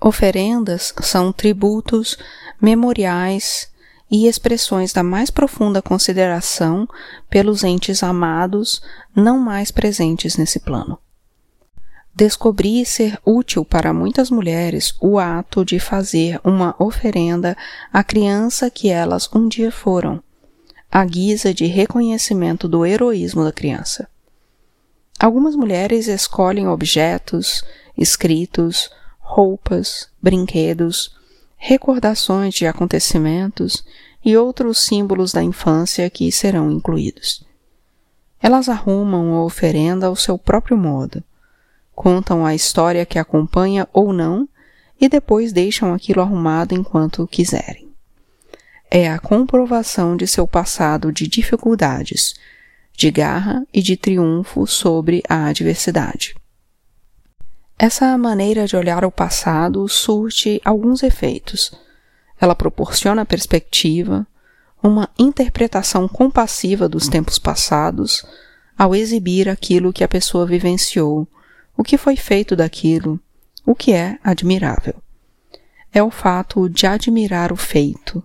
Oferendas 0.00 0.94
são 1.02 1.32
tributos, 1.32 2.16
memoriais 2.60 3.68
e 4.10 4.26
expressões 4.26 4.92
da 4.92 5.02
mais 5.02 5.30
profunda 5.30 5.82
consideração 5.82 6.88
pelos 7.28 7.64
entes 7.64 8.02
amados 8.02 8.80
não 9.14 9.38
mais 9.38 9.70
presentes 9.70 10.36
nesse 10.36 10.60
plano. 10.60 10.98
Descobri 12.14 12.84
ser 12.86 13.18
útil 13.26 13.64
para 13.64 13.92
muitas 13.92 14.30
mulheres 14.30 14.94
o 15.00 15.18
ato 15.18 15.64
de 15.64 15.78
fazer 15.78 16.40
uma 16.42 16.74
oferenda 16.78 17.56
à 17.92 18.02
criança 18.02 18.70
que 18.70 18.88
elas 18.88 19.28
um 19.34 19.46
dia 19.46 19.70
foram, 19.70 20.22
à 20.90 21.04
guisa 21.04 21.52
de 21.52 21.66
reconhecimento 21.66 22.66
do 22.66 22.86
heroísmo 22.86 23.44
da 23.44 23.52
criança. 23.52 24.08
Algumas 25.18 25.54
mulheres 25.54 26.08
escolhem 26.08 26.68
objetos, 26.68 27.62
escritos, 27.98 28.90
roupas, 29.18 30.08
brinquedos, 30.22 31.14
recordações 31.66 32.54
de 32.54 32.66
acontecimentos 32.66 33.84
e 34.24 34.36
outros 34.36 34.78
símbolos 34.78 35.32
da 35.32 35.42
infância 35.42 36.08
que 36.08 36.30
serão 36.30 36.70
incluídos. 36.70 37.44
Elas 38.42 38.68
arrumam 38.68 39.34
a 39.34 39.44
oferenda 39.44 40.06
ao 40.06 40.16
seu 40.16 40.36
próprio 40.36 40.76
modo, 40.76 41.22
contam 41.94 42.44
a 42.44 42.54
história 42.54 43.06
que 43.06 43.18
acompanha 43.18 43.88
ou 43.92 44.12
não 44.12 44.48
e 45.00 45.08
depois 45.08 45.52
deixam 45.52 45.92
aquilo 45.92 46.20
arrumado 46.20 46.74
enquanto 46.74 47.26
quiserem 47.26 47.86
é 48.90 49.10
a 49.10 49.18
comprovação 49.18 50.16
de 50.16 50.26
seu 50.26 50.46
passado 50.46 51.12
de 51.12 51.26
dificuldades, 51.26 52.34
de 52.96 53.10
garra 53.10 53.66
e 53.72 53.82
de 53.82 53.96
triunfo 53.96 54.66
sobre 54.66 55.22
a 55.28 55.46
adversidade. 55.46 56.34
Essa 57.78 58.16
maneira 58.16 58.66
de 58.66 58.74
olhar 58.74 59.04
o 59.04 59.10
passado 59.10 59.86
surte 59.86 60.60
alguns 60.64 61.02
efeitos. 61.02 61.72
Ela 62.40 62.54
proporciona 62.54 63.26
perspectiva, 63.26 64.26
uma 64.82 65.10
interpretação 65.18 66.08
compassiva 66.08 66.88
dos 66.88 67.06
tempos 67.06 67.38
passados, 67.38 68.24
ao 68.78 68.94
exibir 68.94 69.48
aquilo 69.48 69.92
que 69.92 70.02
a 70.02 70.08
pessoa 70.08 70.46
vivenciou, 70.46 71.28
o 71.76 71.84
que 71.84 71.98
foi 71.98 72.16
feito 72.16 72.56
daquilo, 72.56 73.20
o 73.64 73.74
que 73.74 73.92
é 73.92 74.18
admirável. 74.24 74.94
É 75.92 76.02
o 76.02 76.10
fato 76.10 76.70
de 76.70 76.86
admirar 76.86 77.52
o 77.52 77.56
feito, 77.56 78.22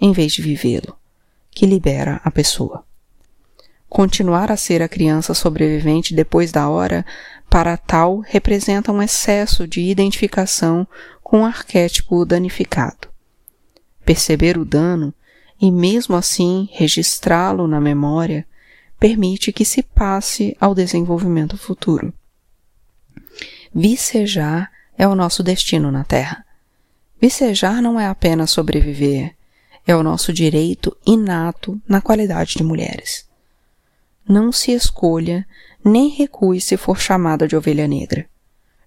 em 0.00 0.12
vez 0.12 0.32
de 0.32 0.40
vivê-lo, 0.40 0.96
que 1.50 1.66
libera 1.66 2.22
a 2.24 2.30
pessoa. 2.30 2.84
Continuar 3.88 4.50
a 4.50 4.56
ser 4.56 4.82
a 4.82 4.88
criança 4.88 5.34
sobrevivente 5.34 6.14
depois 6.14 6.50
da 6.50 6.68
hora, 6.68 7.06
para 7.54 7.76
tal, 7.76 8.18
representa 8.18 8.90
um 8.90 9.00
excesso 9.00 9.64
de 9.64 9.80
identificação 9.80 10.84
com 11.22 11.42
o 11.42 11.44
arquétipo 11.44 12.24
danificado. 12.24 13.06
Perceber 14.04 14.58
o 14.58 14.64
dano 14.64 15.14
e, 15.60 15.70
mesmo 15.70 16.16
assim, 16.16 16.68
registrá-lo 16.72 17.68
na 17.68 17.80
memória 17.80 18.44
permite 18.98 19.52
que 19.52 19.64
se 19.64 19.84
passe 19.84 20.56
ao 20.60 20.74
desenvolvimento 20.74 21.56
futuro. 21.56 22.12
Vicejar 23.72 24.72
é 24.98 25.06
o 25.06 25.14
nosso 25.14 25.40
destino 25.40 25.92
na 25.92 26.02
Terra. 26.02 26.44
Vicejar 27.20 27.80
não 27.80 28.00
é 28.00 28.08
apenas 28.08 28.50
sobreviver, 28.50 29.36
é 29.86 29.94
o 29.94 30.02
nosso 30.02 30.32
direito 30.32 30.96
inato 31.06 31.80
na 31.86 32.00
qualidade 32.00 32.56
de 32.56 32.64
mulheres. 32.64 33.32
Não 34.26 34.50
se 34.50 34.72
escolha 34.72 35.46
nem 35.84 36.08
recue 36.08 36.60
se 36.60 36.76
for 36.76 36.98
chamada 36.98 37.46
de 37.46 37.56
ovelha 37.56 37.86
negra, 37.86 38.26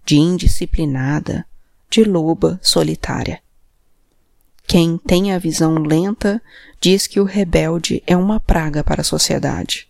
de 0.03 0.17
indisciplinada, 0.17 1.45
de 1.89 2.03
loba 2.03 2.59
solitária. 2.61 3.39
Quem 4.65 4.97
tem 4.97 5.31
a 5.31 5.39
visão 5.39 5.75
lenta 5.75 6.41
diz 6.81 7.07
que 7.07 7.19
o 7.19 7.23
rebelde 7.23 8.03
é 8.05 8.17
uma 8.17 8.39
praga 8.39 8.83
para 8.83 9.01
a 9.01 9.05
sociedade. 9.05 9.87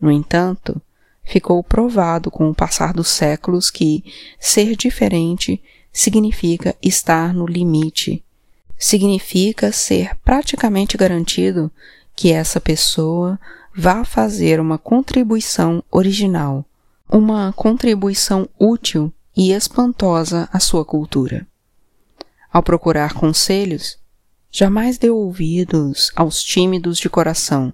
No 0.00 0.10
entanto, 0.10 0.80
ficou 1.22 1.62
provado 1.62 2.30
com 2.30 2.50
o 2.50 2.54
passar 2.54 2.92
dos 2.92 3.08
séculos 3.08 3.70
que 3.70 4.02
ser 4.40 4.74
diferente 4.74 5.62
significa 5.92 6.74
estar 6.82 7.32
no 7.32 7.46
limite, 7.46 8.24
significa 8.78 9.70
ser 9.70 10.16
praticamente 10.24 10.96
garantido 10.96 11.70
que 12.16 12.32
essa 12.32 12.60
pessoa 12.60 13.38
vá 13.74 14.04
fazer 14.04 14.60
uma 14.60 14.76
contribuição 14.78 15.82
original, 15.90 16.64
uma 17.08 17.52
contribuição 17.52 18.48
útil 18.58 19.12
e 19.36 19.52
espantosa 19.52 20.48
à 20.52 20.60
sua 20.60 20.84
cultura. 20.84 21.46
Ao 22.52 22.62
procurar 22.62 23.14
conselhos, 23.14 23.98
jamais 24.50 24.98
dê 24.98 25.08
ouvidos 25.08 26.12
aos 26.14 26.42
tímidos 26.42 26.98
de 26.98 27.08
coração. 27.08 27.72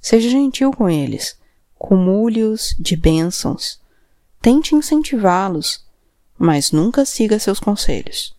Seja 0.00 0.30
gentil 0.30 0.70
com 0.70 0.88
eles, 0.88 1.36
cumule-os 1.74 2.76
de 2.78 2.94
bênçãos. 2.94 3.80
Tente 4.40 4.76
incentivá-los, 4.76 5.84
mas 6.38 6.70
nunca 6.70 7.04
siga 7.04 7.40
seus 7.40 7.58
conselhos. 7.58 8.36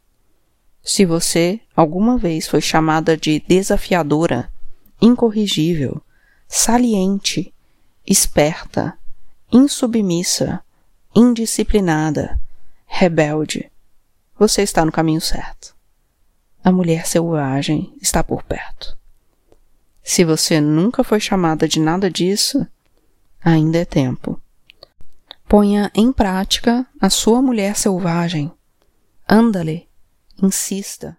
Se 0.81 1.05
você 1.05 1.59
alguma 1.75 2.17
vez 2.17 2.47
foi 2.47 2.61
chamada 2.61 3.17
de 3.17 3.41
desafiadora, 3.45 4.49
incorrigível, 5.01 6.01
saliente, 6.49 7.53
esperta, 8.05 8.97
insubmissa, 9.51 10.61
indisciplinada, 11.15 12.41
rebelde, 12.87 13.71
você 14.37 14.63
está 14.63 14.83
no 14.83 14.91
caminho 14.91 15.21
certo. 15.21 15.75
A 16.63 16.71
mulher 16.71 17.05
selvagem 17.05 17.95
está 18.01 18.23
por 18.23 18.43
perto. 18.43 18.97
Se 20.01 20.25
você 20.25 20.59
nunca 20.59 21.03
foi 21.03 21.19
chamada 21.19 21.67
de 21.67 21.79
nada 21.79 22.09
disso, 22.09 22.65
ainda 23.39 23.77
é 23.77 23.85
tempo. 23.85 24.41
Ponha 25.47 25.91
em 25.93 26.11
prática 26.11 26.85
a 26.99 27.09
sua 27.11 27.41
mulher 27.43 27.75
selvagem. 27.75 28.51
Anda-lhe, 29.27 29.87
insista. 30.41 31.15